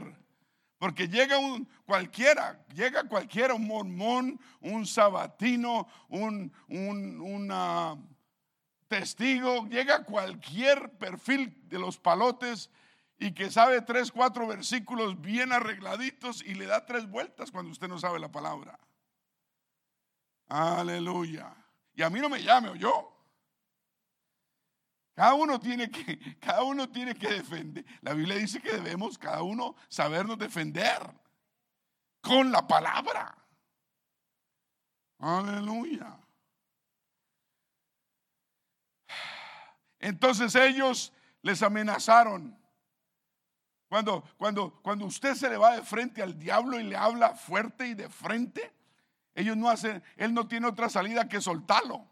[0.77, 8.09] Porque llega un cualquiera, llega cualquiera, un mormón, un sabatino, un, un
[8.87, 12.69] testigo, llega cualquier perfil de los palotes
[13.19, 17.89] y que sabe tres, cuatro versículos bien arregladitos y le da tres vueltas cuando usted
[17.89, 18.79] no sabe la palabra.
[20.49, 21.55] Aleluya.
[21.95, 23.15] Y a mí no me llame o yo.
[25.15, 27.85] Cada uno tiene que, cada uno tiene que defender.
[28.03, 31.03] La Biblia dice que debemos cada uno sabernos defender
[32.21, 33.37] con la palabra.
[35.19, 36.17] Aleluya.
[39.99, 42.57] Entonces ellos les amenazaron.
[43.89, 47.89] Cuando, cuando, cuando usted se le va de frente al diablo y le habla fuerte
[47.89, 48.78] y de frente,
[49.39, 52.05] ellos no hacen, él no tiene otra salida que soltarlo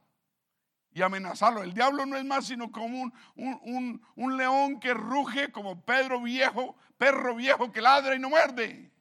[0.93, 1.64] y amenazarlo.
[1.64, 6.22] El diablo no es más sino como un, un, un, león que ruge, como Pedro
[6.22, 8.93] viejo, perro viejo que ladra y no muerde.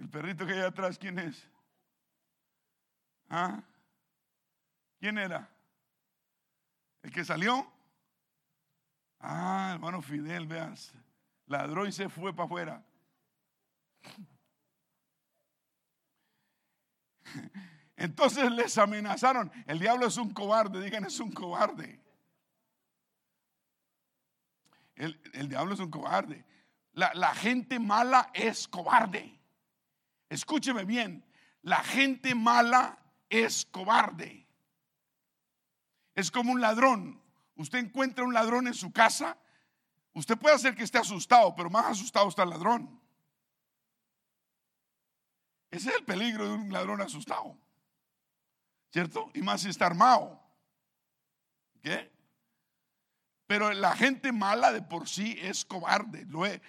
[0.00, 1.48] El perrito que hay atrás, ¿quién es?
[3.28, 3.62] ¿Ah?
[4.98, 5.48] ¿Quién era?
[7.02, 7.72] ¿El que salió?
[9.20, 10.92] Ah, hermano Fidel, veas,
[11.46, 12.87] ladró y se fue para afuera.
[17.96, 19.50] Entonces les amenazaron.
[19.66, 22.00] El diablo es un cobarde, digan, es un cobarde.
[24.94, 26.44] El, diablo es un cobarde.
[26.92, 29.38] La, la gente mala es cobarde.
[30.28, 31.24] Escúcheme bien,
[31.62, 32.98] la gente mala
[33.28, 34.46] es cobarde.
[36.14, 37.22] Es como un ladrón
[37.58, 39.36] usted encuentra un ladrón en su casa,
[40.14, 43.00] usted puede hacer que esté asustado, pero más asustado está el ladrón.
[45.70, 47.56] Ese es el peligro de un ladrón asustado.
[48.90, 49.30] ¿Cierto?
[49.34, 50.40] Y más si está armado.
[51.82, 52.10] ¿Qué?
[53.48, 56.26] Pero la gente mala de por sí es cobarde.
[56.28, 56.60] Lo he,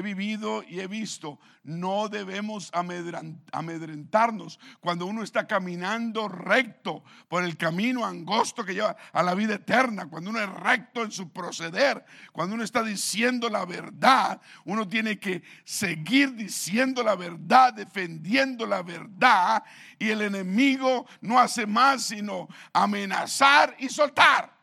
[0.00, 1.40] vivido y he visto.
[1.64, 9.24] No debemos amedrentarnos cuando uno está caminando recto por el camino angosto que lleva a
[9.24, 10.06] la vida eterna.
[10.06, 12.04] Cuando uno es recto en su proceder.
[12.30, 14.40] Cuando uno está diciendo la verdad.
[14.66, 19.64] Uno tiene que seguir diciendo la verdad, defendiendo la verdad.
[19.98, 24.53] Y el enemigo no hace más sino amenazar y soltar.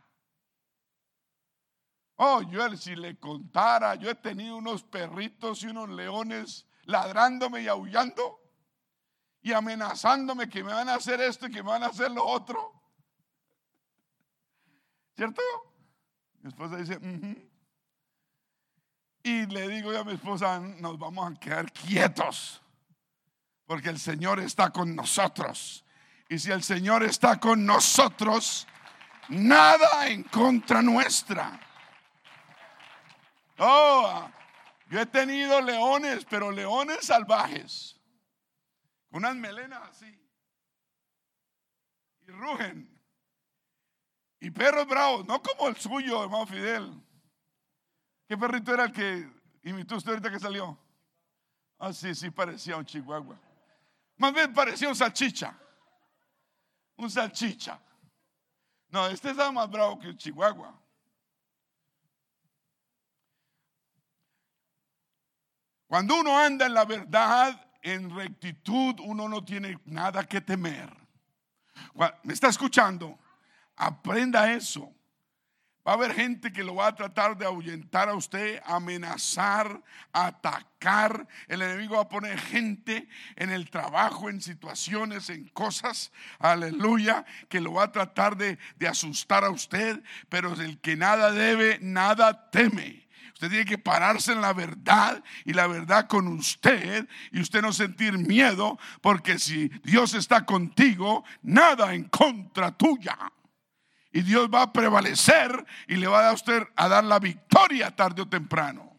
[2.24, 7.68] Oh, yo si le contara, yo he tenido unos perritos y unos leones ladrándome y
[7.68, 8.40] aullando
[9.42, 12.24] y amenazándome que me van a hacer esto y que me van a hacer lo
[12.24, 12.80] otro.
[15.16, 15.42] ¿Cierto?
[16.44, 17.00] Mi esposa dice,
[19.24, 22.62] y le digo yo a mi esposa, nos vamos a quedar quietos,
[23.66, 25.84] porque el Señor está con nosotros.
[26.30, 28.68] Y si el Señor está con nosotros,
[29.28, 31.60] nada en contra nuestra.
[33.64, 34.28] Oh,
[34.90, 37.96] yo he tenido leones, pero leones salvajes.
[39.12, 40.20] Unas melenas así.
[42.28, 42.90] Y rugen.
[44.40, 46.92] Y perros bravos, no como el suyo, hermano Fidel.
[48.28, 49.30] ¿Qué perrito era el que
[49.62, 50.76] imitó usted ahorita que salió?
[51.78, 53.40] Ah, sí, sí, parecía un chihuahua.
[54.18, 55.56] Más bien parecía un salchicha.
[56.96, 57.80] Un salchicha.
[58.90, 60.81] No, este estaba más bravo que un chihuahua.
[65.92, 70.90] Cuando uno anda en la verdad, en rectitud, uno no tiene nada que temer.
[72.24, 73.20] ¿Me está escuchando?
[73.76, 74.90] Aprenda eso.
[75.86, 79.84] Va a haber gente que lo va a tratar de ahuyentar a usted, amenazar,
[80.14, 81.28] atacar.
[81.50, 87.60] El enemigo va a poner gente en el trabajo, en situaciones, en cosas, aleluya, que
[87.60, 90.02] lo va a tratar de, asustar a usted.
[90.30, 93.01] Pero el que nada debe, nada teme.
[93.42, 97.74] Usted tiene que pararse en la verdad y la verdad con usted y usted no
[97.74, 103.18] sentir miedo porque si Dios está contigo, nada en contra tuya.
[104.12, 107.18] Y Dios va a prevalecer y le va a dar a usted a dar la
[107.18, 108.96] victoria tarde o temprano.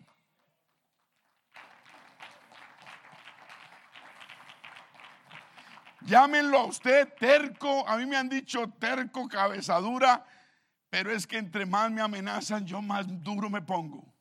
[6.00, 7.88] Llámenlo a usted terco.
[7.88, 10.26] A mí me han dicho terco, cabezadura.
[10.90, 14.11] Pero es que entre más me amenazan, yo más duro me pongo.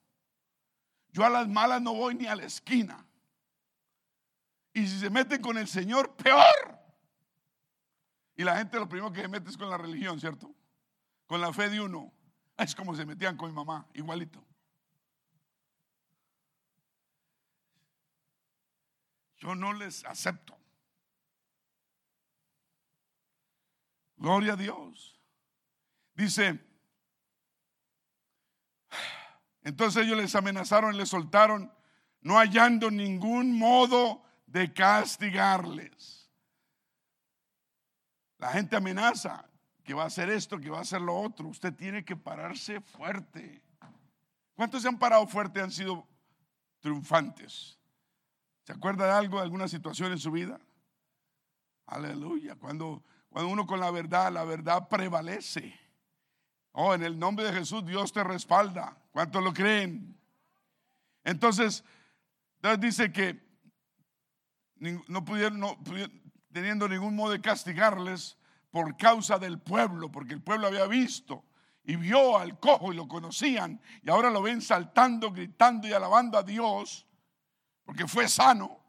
[1.11, 3.05] Yo a las malas no voy ni a la esquina.
[4.73, 6.79] Y si se meten con el Señor, peor.
[8.35, 10.53] Y la gente lo primero que se mete es con la religión, ¿cierto?
[11.27, 12.11] Con la fe de uno.
[12.57, 14.43] Es como se metían con mi mamá, igualito.
[19.37, 20.57] Yo no les acepto.
[24.15, 25.19] Gloria a Dios.
[26.13, 26.59] Dice,
[29.63, 31.71] entonces ellos les amenazaron y les soltaron,
[32.21, 36.29] no hallando ningún modo de castigarles.
[38.37, 39.47] La gente amenaza
[39.83, 41.47] que va a hacer esto, que va a hacer lo otro.
[41.47, 43.61] Usted tiene que pararse fuerte.
[44.55, 46.07] ¿Cuántos se han parado fuerte han sido
[46.79, 47.77] triunfantes?
[48.63, 50.59] ¿Se acuerda de algo, de alguna situación en su vida?
[51.85, 52.55] Aleluya.
[52.55, 55.79] Cuando, cuando uno con la verdad, la verdad prevalece.
[56.71, 59.00] Oh, en el nombre de Jesús Dios te respalda.
[59.11, 60.17] ¿Cuántos lo creen?
[61.23, 61.83] Entonces,
[62.61, 63.39] Dios dice que
[65.07, 65.61] no pudieron,
[66.51, 68.37] teniendo ningún modo de castigarles
[68.71, 71.45] por causa del pueblo, porque el pueblo había visto
[71.83, 76.37] y vio al cojo y lo conocían y ahora lo ven saltando, gritando y alabando
[76.37, 77.07] a Dios
[77.83, 78.79] porque fue sano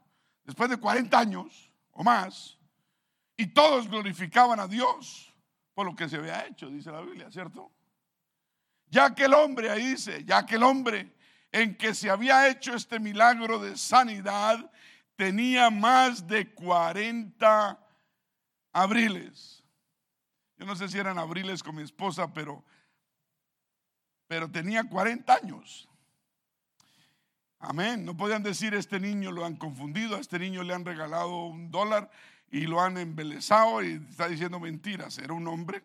[0.44, 2.58] después de 40 años o más
[3.36, 5.34] y todos glorificaban a Dios
[5.74, 7.72] por lo que se había hecho, dice la Biblia, ¿cierto?
[8.92, 11.14] Ya que el hombre, ahí dice, ya que el hombre
[11.50, 14.70] en que se había hecho este milagro de sanidad
[15.16, 17.80] tenía más de 40
[18.70, 19.64] abriles.
[20.58, 22.62] Yo no sé si eran abriles con mi esposa, pero,
[24.28, 25.88] pero tenía 40 años.
[27.60, 28.04] Amén.
[28.04, 31.70] No podían decir, este niño lo han confundido, a este niño le han regalado un
[31.70, 32.10] dólar
[32.50, 35.16] y lo han embelezado y está diciendo mentiras.
[35.16, 35.82] Era un hombre.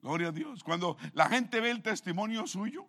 [0.00, 0.62] Gloria a Dios.
[0.62, 2.88] Cuando la gente ve el testimonio suyo,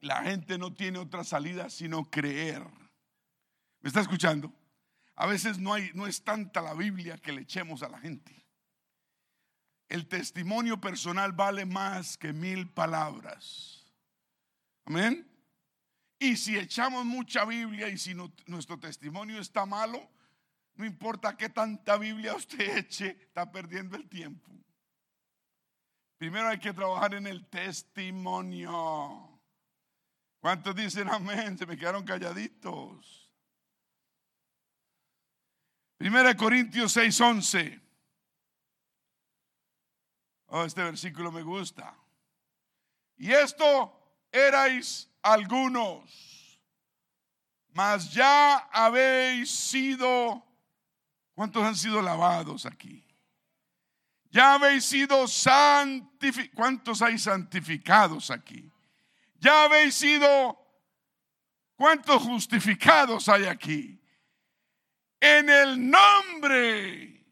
[0.00, 2.64] la gente no tiene otra salida sino creer.
[3.80, 4.52] ¿Me está escuchando?
[5.14, 8.34] A veces no, hay, no es tanta la Biblia que le echemos a la gente.
[9.88, 13.92] El testimonio personal vale más que mil palabras.
[14.86, 15.26] Amén.
[16.18, 18.14] Y si echamos mucha Biblia y si
[18.46, 20.10] nuestro testimonio está malo,
[20.74, 24.50] no importa qué tanta Biblia usted eche, está perdiendo el tiempo.
[26.20, 29.40] Primero hay que trabajar en el testimonio.
[30.38, 31.56] ¿Cuántos dicen amén?
[31.56, 33.32] Se me quedaron calladitos.
[35.96, 37.80] Primera Corintios 6:11.
[40.48, 41.96] Oh, este versículo me gusta.
[43.16, 43.90] Y esto
[44.30, 46.60] erais algunos,
[47.70, 50.44] mas ya habéis sido,
[51.32, 53.09] ¿cuántos han sido lavados aquí?
[54.30, 56.54] Ya habéis sido santificados.
[56.54, 58.70] ¿Cuántos hay santificados aquí?
[59.40, 60.58] Ya habéis sido,
[61.74, 64.00] ¿cuántos justificados hay aquí?
[65.18, 67.26] En el nombre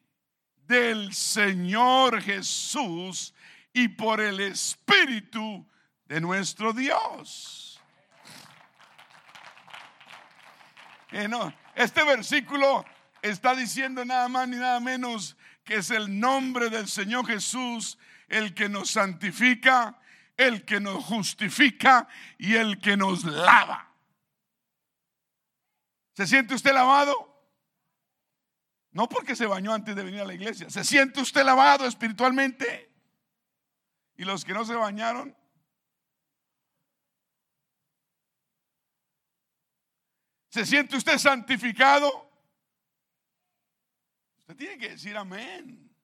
[0.66, 3.32] del Señor Jesús
[3.72, 5.66] y por el Espíritu
[6.06, 7.80] de nuestro Dios.
[11.10, 11.28] Eh,
[11.74, 12.84] este versículo
[13.22, 15.37] está diciendo nada más ni nada menos
[15.68, 17.98] que es el nombre del Señor Jesús
[18.28, 20.00] el que nos santifica
[20.38, 22.08] el que nos justifica
[22.38, 23.92] y el que nos lava.
[26.14, 27.12] ¿Se siente usted lavado?
[28.92, 30.70] No porque se bañó antes de venir a la iglesia.
[30.70, 32.90] ¿Se siente usted lavado espiritualmente?
[34.16, 35.36] ¿Y los que no se bañaron?
[40.50, 42.27] ¿Se siente usted santificado?
[44.48, 45.94] Usted tiene que decir amén.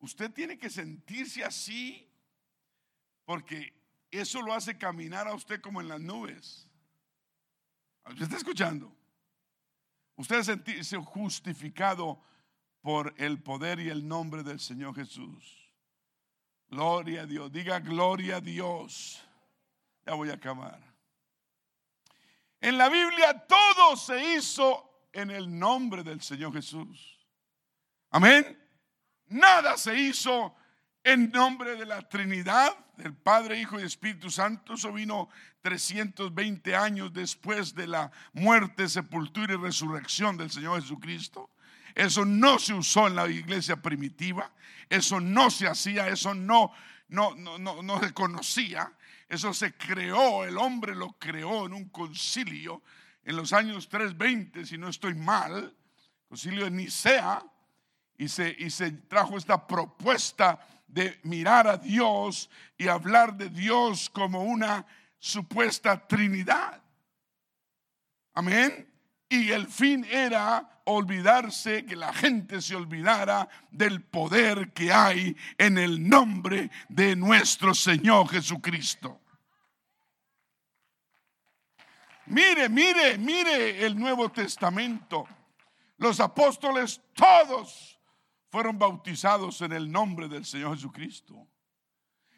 [0.00, 2.10] Usted tiene que sentirse así
[3.24, 3.72] porque
[4.10, 6.68] eso lo hace caminar a usted como en las nubes.
[8.06, 8.92] ¿Usted está escuchando?
[10.16, 12.20] Usted sentirse justificado
[12.80, 15.70] por el poder y el nombre del Señor Jesús.
[16.68, 17.52] Gloria a Dios.
[17.52, 19.22] Diga gloria a Dios.
[20.04, 20.82] Ya voy a acabar.
[22.60, 27.19] En la Biblia todo se hizo en el nombre del Señor Jesús.
[28.10, 28.58] Amén.
[29.28, 30.54] Nada se hizo
[31.04, 34.74] en nombre de la Trinidad, del Padre, Hijo y Espíritu Santo.
[34.74, 35.28] Eso vino
[35.62, 41.50] 320 años después de la muerte, sepultura y resurrección del Señor Jesucristo.
[41.94, 44.52] Eso no se usó en la iglesia primitiva,
[44.88, 46.72] eso no se hacía, eso no,
[47.08, 48.92] no, no, no, no se conocía,
[49.28, 52.82] eso se creó, el hombre lo creó en un concilio
[53.24, 55.76] en los años 320, si no estoy mal,
[56.28, 57.42] concilio de Nicea,
[58.20, 64.10] y se, y se trajo esta propuesta de mirar a Dios y hablar de Dios
[64.10, 64.84] como una
[65.18, 66.82] supuesta Trinidad.
[68.34, 68.86] Amén.
[69.26, 75.78] Y el fin era olvidarse, que la gente se olvidara del poder que hay en
[75.78, 79.18] el nombre de nuestro Señor Jesucristo.
[82.26, 85.26] Mire, mire, mire el Nuevo Testamento.
[85.96, 87.89] Los apóstoles todos
[88.50, 91.46] fueron bautizados en el nombre del Señor Jesucristo.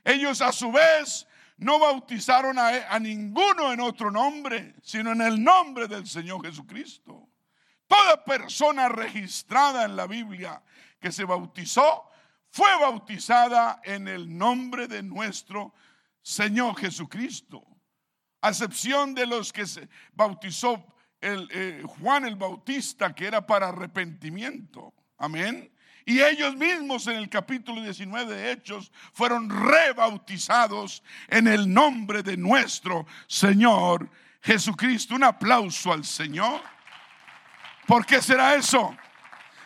[0.04, 1.26] Ellos a su vez
[1.56, 7.28] no bautizaron a, ninguno en otro nombre, sino en el nombre del Señor Jesucristo.
[7.86, 10.62] Toda persona registrada en la Biblia
[11.00, 12.10] que se bautizó
[12.50, 15.74] fue bautizada en el nombre de nuestro
[16.20, 17.64] Señor Jesucristo.
[18.40, 20.84] A excepción de los que se bautizó
[21.20, 24.92] el, eh, Juan el Bautista, que era para arrepentimiento.
[25.16, 25.72] Amén.
[26.04, 32.36] Y ellos mismos en el capítulo 19 de Hechos fueron rebautizados en el nombre de
[32.36, 34.08] nuestro Señor
[34.42, 35.14] Jesucristo.
[35.14, 36.60] Un aplauso al Señor.
[37.86, 38.96] ¿Por qué será eso?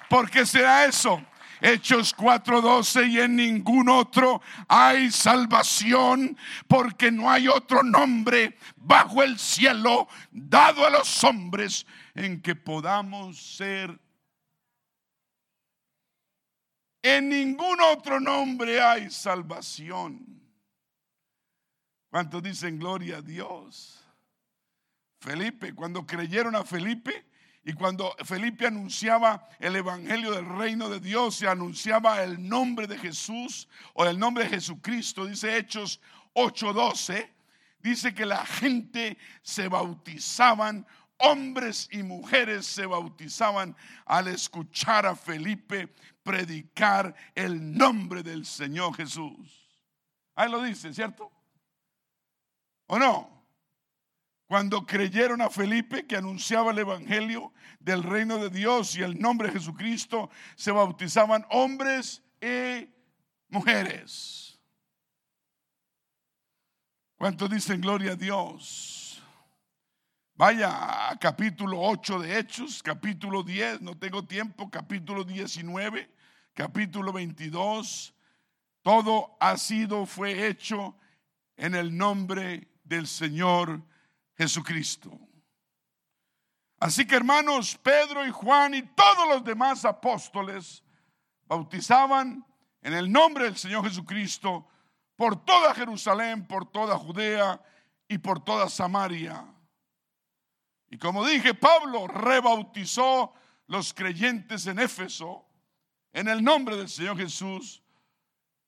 [0.08, 1.22] ¿Por qué será eso?
[1.60, 6.36] Hechos 4:12 y en ningún otro hay salvación
[6.68, 13.38] porque no hay otro nombre bajo el cielo dado a los hombres en que podamos
[13.40, 13.98] ser.
[17.08, 20.42] En ningún otro nombre hay salvación.
[22.10, 24.04] ¿Cuántos dicen gloria a Dios?
[25.20, 27.26] Felipe, cuando creyeron a Felipe,
[27.62, 32.98] y cuando Felipe anunciaba el Evangelio del reino de Dios, se anunciaba el nombre de
[32.98, 36.00] Jesús o el nombre de Jesucristo, dice Hechos
[36.34, 37.30] 8:12,
[37.78, 40.84] dice que la gente se bautizaban,
[41.18, 49.66] hombres y mujeres se bautizaban al escuchar a Felipe predicar el nombre del Señor Jesús.
[50.34, 51.32] Ahí lo dice, ¿cierto?
[52.86, 53.36] ¿O no?
[54.46, 59.48] Cuando creyeron a Felipe que anunciaba el Evangelio del reino de Dios y el nombre
[59.48, 62.88] de Jesucristo, se bautizaban hombres y
[63.48, 64.60] mujeres.
[67.16, 69.05] ¿Cuántos dicen gloria a Dios?
[70.38, 76.12] Vaya a capítulo 8 de Hechos, capítulo 10, no tengo tiempo, capítulo 19,
[76.52, 78.12] capítulo 22.
[78.82, 80.94] Todo ha sido, fue hecho
[81.56, 83.82] en el nombre del Señor
[84.36, 85.18] Jesucristo.
[86.80, 90.82] Así que hermanos, Pedro y Juan y todos los demás apóstoles
[91.46, 92.44] bautizaban
[92.82, 94.68] en el nombre del Señor Jesucristo
[95.16, 97.58] por toda Jerusalén, por toda Judea
[98.06, 99.55] y por toda Samaria.
[100.90, 103.34] Y como dije, Pablo rebautizó
[103.66, 105.46] los creyentes en Éfeso
[106.12, 107.82] en el nombre del Señor Jesús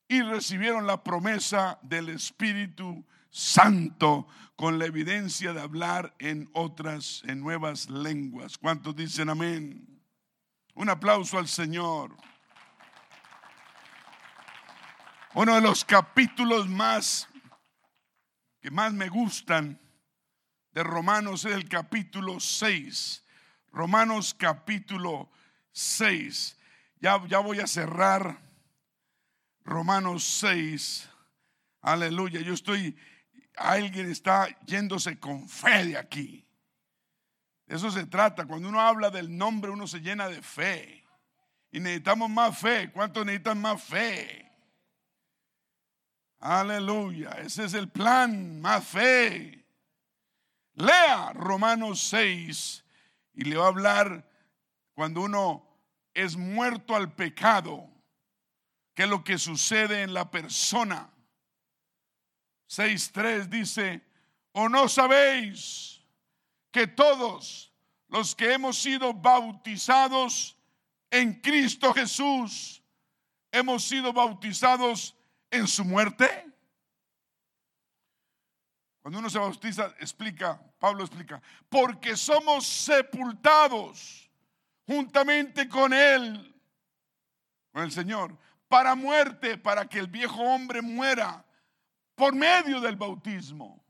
[0.08, 4.26] y recibieron la promesa del Espíritu Santo
[4.56, 8.58] con la evidencia de hablar en otras, en nuevas lenguas.
[8.58, 10.02] ¿Cuántos dicen amén?
[10.74, 12.16] Un aplauso al Señor.
[15.34, 17.28] Uno de los capítulos más
[18.60, 19.80] que más me gustan
[20.78, 23.24] de Romanos es el capítulo 6.
[23.72, 25.28] Romanos capítulo
[25.72, 26.56] 6.
[27.00, 28.38] Ya, ya voy a cerrar
[29.64, 31.08] Romanos 6.
[31.80, 32.42] Aleluya.
[32.42, 32.96] Yo estoy
[33.56, 36.46] alguien está yéndose con fe de aquí.
[37.66, 38.46] De eso se trata.
[38.46, 41.04] Cuando uno habla del nombre, uno se llena de fe.
[41.72, 42.92] Y necesitamos más fe.
[42.92, 44.48] ¿Cuántos necesitan más fe?
[46.38, 47.30] Aleluya.
[47.30, 48.60] Ese es el plan.
[48.60, 49.58] Más fe.
[50.78, 52.84] Lea Romanos 6
[53.34, 54.30] y le va a hablar
[54.94, 55.66] cuando uno
[56.14, 57.88] es muerto al pecado.
[58.94, 61.10] ¿Qué es lo que sucede en la persona?
[62.68, 64.02] 6.3 dice,
[64.52, 66.00] o no sabéis
[66.70, 67.72] que todos
[68.08, 70.56] los que hemos sido bautizados
[71.10, 72.82] en Cristo Jesús,
[73.50, 75.16] hemos sido bautizados
[75.50, 76.47] en su muerte.
[79.08, 81.40] Cuando uno se bautiza, explica, Pablo explica,
[81.70, 84.30] porque somos sepultados
[84.86, 86.54] juntamente con Él,
[87.72, 88.36] con el Señor,
[88.68, 91.42] para muerte, para que el viejo hombre muera
[92.14, 93.82] por medio del bautismo,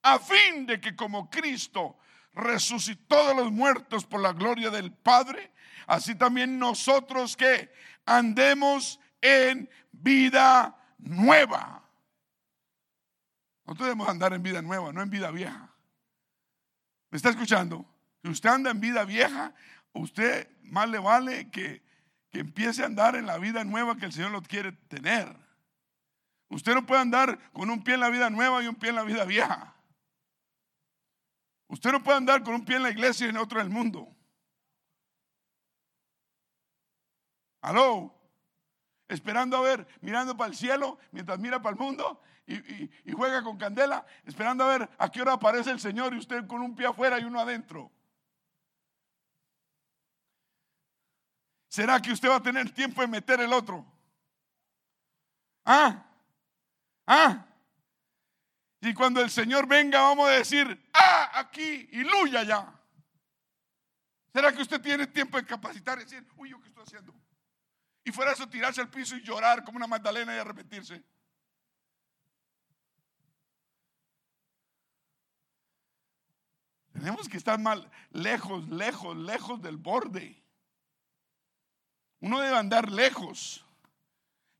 [0.00, 1.98] a fin de que como Cristo
[2.32, 5.52] resucitó de los muertos por la gloria del Padre,
[5.86, 7.70] así también nosotros que
[8.06, 11.79] andemos en vida nueva.
[13.70, 15.72] Nosotros debemos andar en vida nueva, no en vida vieja.
[17.08, 17.86] ¿Me está escuchando?
[18.20, 19.54] Si usted anda en vida vieja,
[19.92, 21.80] usted más le vale que,
[22.30, 25.36] que empiece a andar en la vida nueva que el Señor lo quiere tener.
[26.48, 28.96] Usted no puede andar con un pie en la vida nueva y un pie en
[28.96, 29.76] la vida vieja.
[31.68, 33.72] Usted no puede andar con un pie en la iglesia y en otro en el
[33.72, 34.12] mundo.
[37.60, 38.19] Aló.
[39.10, 43.58] Esperando a ver, mirando para el cielo, mientras mira para el mundo y, juega con
[43.58, 46.86] candela, esperando a ver a qué hora aparece el Señor y usted con un pie
[46.86, 47.90] afuera y uno adentro.
[51.68, 53.84] ¿Será que usted va a tener tiempo de meter el otro?
[55.64, 56.10] Ah,
[57.12, 57.44] Ah.
[58.80, 62.72] Y cuando el Señor venga, vamos a decir, ah, aquí y luya ya.
[64.32, 67.19] ¿Será que usted tiene tiempo de capacitar y decir, uy, ¿yo qué estoy haciendo?
[68.04, 71.02] Y fuera eso, tirarse al piso y llorar como una Magdalena y arrepentirse.
[76.92, 80.42] Tenemos que estar mal, lejos, lejos, lejos del borde.
[82.20, 83.64] Uno debe andar lejos.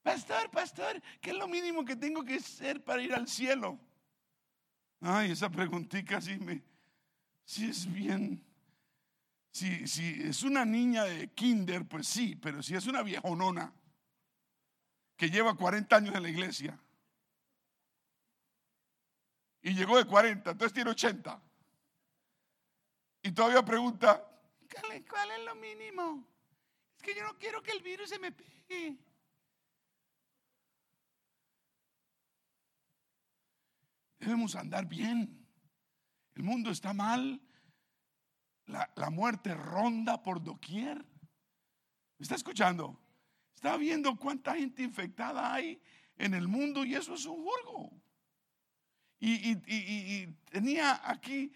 [0.02, 3.78] Pastor, pastor, ¿qué es lo mínimo que tengo que hacer para ir al cielo?
[5.00, 6.62] Ay, esa preguntita sí me,
[7.44, 8.42] sí es bien,
[9.52, 13.72] Si, es una niña de kinder, pues sí, pero si es una viejonona
[15.16, 16.78] que lleva 40 años en la iglesia
[19.62, 21.42] y llegó de 40, entonces tiene 80.
[23.22, 24.24] Y todavía pregunta,
[25.08, 26.24] ¿cuál es lo mínimo?
[26.96, 28.96] Es que yo no quiero que el virus se me pegue.
[34.18, 35.46] Debemos andar bien.
[36.34, 37.40] El mundo está mal.
[38.70, 40.98] La, muerte ronda por doquier.
[42.18, 42.98] ¿Me está escuchando?
[43.54, 45.80] Está viendo cuánta gente infectada hay
[46.16, 47.90] en el mundo y eso es un jurgo.
[49.18, 51.52] Y, y, tenía aquí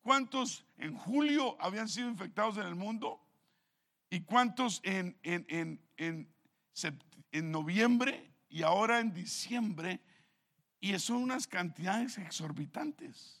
[0.00, 3.20] cuántos en julio habían sido infectados en el mundo
[4.10, 6.32] y cuántos en, en, en, en,
[7.32, 10.00] en noviembre y ahora en diciembre.
[10.78, 13.39] Y son unas cantidades exorbitantes.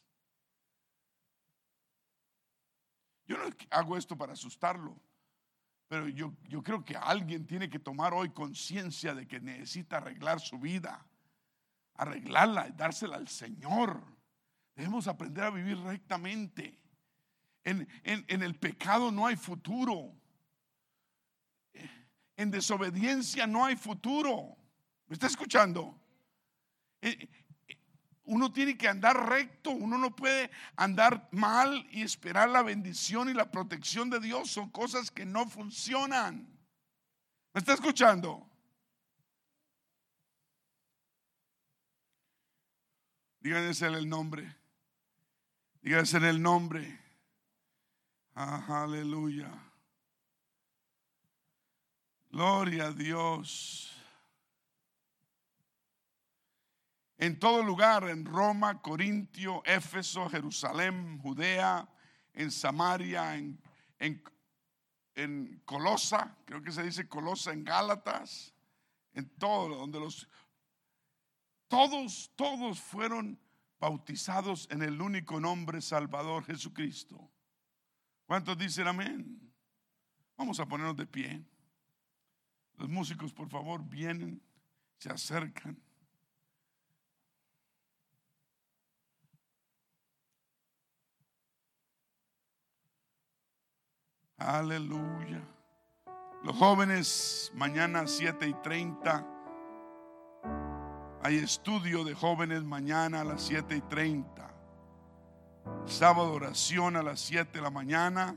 [3.30, 5.00] Yo no hago esto para asustarlo,
[5.86, 10.40] pero yo, yo creo que alguien tiene que tomar hoy conciencia de que necesita arreglar
[10.40, 11.06] su vida
[12.00, 14.02] arreglarla y dársela al Señor.
[14.74, 16.78] Debemos aprender a vivir rectamente.
[17.62, 20.14] En, en, el pecado no hay futuro.
[22.36, 24.56] En desobediencia no hay futuro.
[25.06, 25.94] ¿Me está escuchando?
[28.30, 33.34] Uno tiene que andar recto, uno no puede andar mal y esperar la bendición y
[33.34, 34.52] la protección de Dios.
[34.52, 36.46] Son cosas que no funcionan.
[37.52, 38.48] ¿Me está escuchando?
[43.40, 44.56] Díganse el nombre.
[45.82, 47.00] Díganse el nombre.
[48.36, 49.50] Ah, aleluya.
[52.30, 53.99] Gloria a Dios.
[57.20, 61.86] En todo lugar, en Roma, Corintio, Éfeso, Jerusalén, Judea,
[62.32, 63.60] en Samaria, en,
[63.98, 68.54] en, Colosa, creo que se dice Colosa, en Gálatas,
[69.12, 70.26] en todo, donde los
[71.68, 73.38] todos, todos fueron
[73.78, 77.30] bautizados en el único nombre Salvador Jesucristo.
[78.24, 79.52] ¿Cuántos dicen amén?
[80.38, 81.44] Vamos a ponernos de pie.
[82.78, 84.42] Los músicos, por favor, vienen,
[84.96, 85.78] se acercan.
[94.40, 95.42] Aleluya.
[96.42, 99.26] Los jóvenes, mañana 7 y 30
[101.22, 104.50] hay estudio de jóvenes mañana a las 7 y 30.
[105.84, 108.36] Sábado oración a las 7 de la mañana.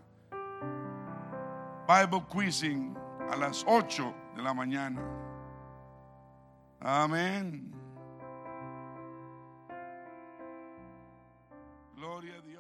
[1.88, 2.94] Bible quizzing
[3.32, 5.02] a las 8 de la mañana.
[6.82, 7.72] Amén.
[11.96, 12.53] Gloria a Dios.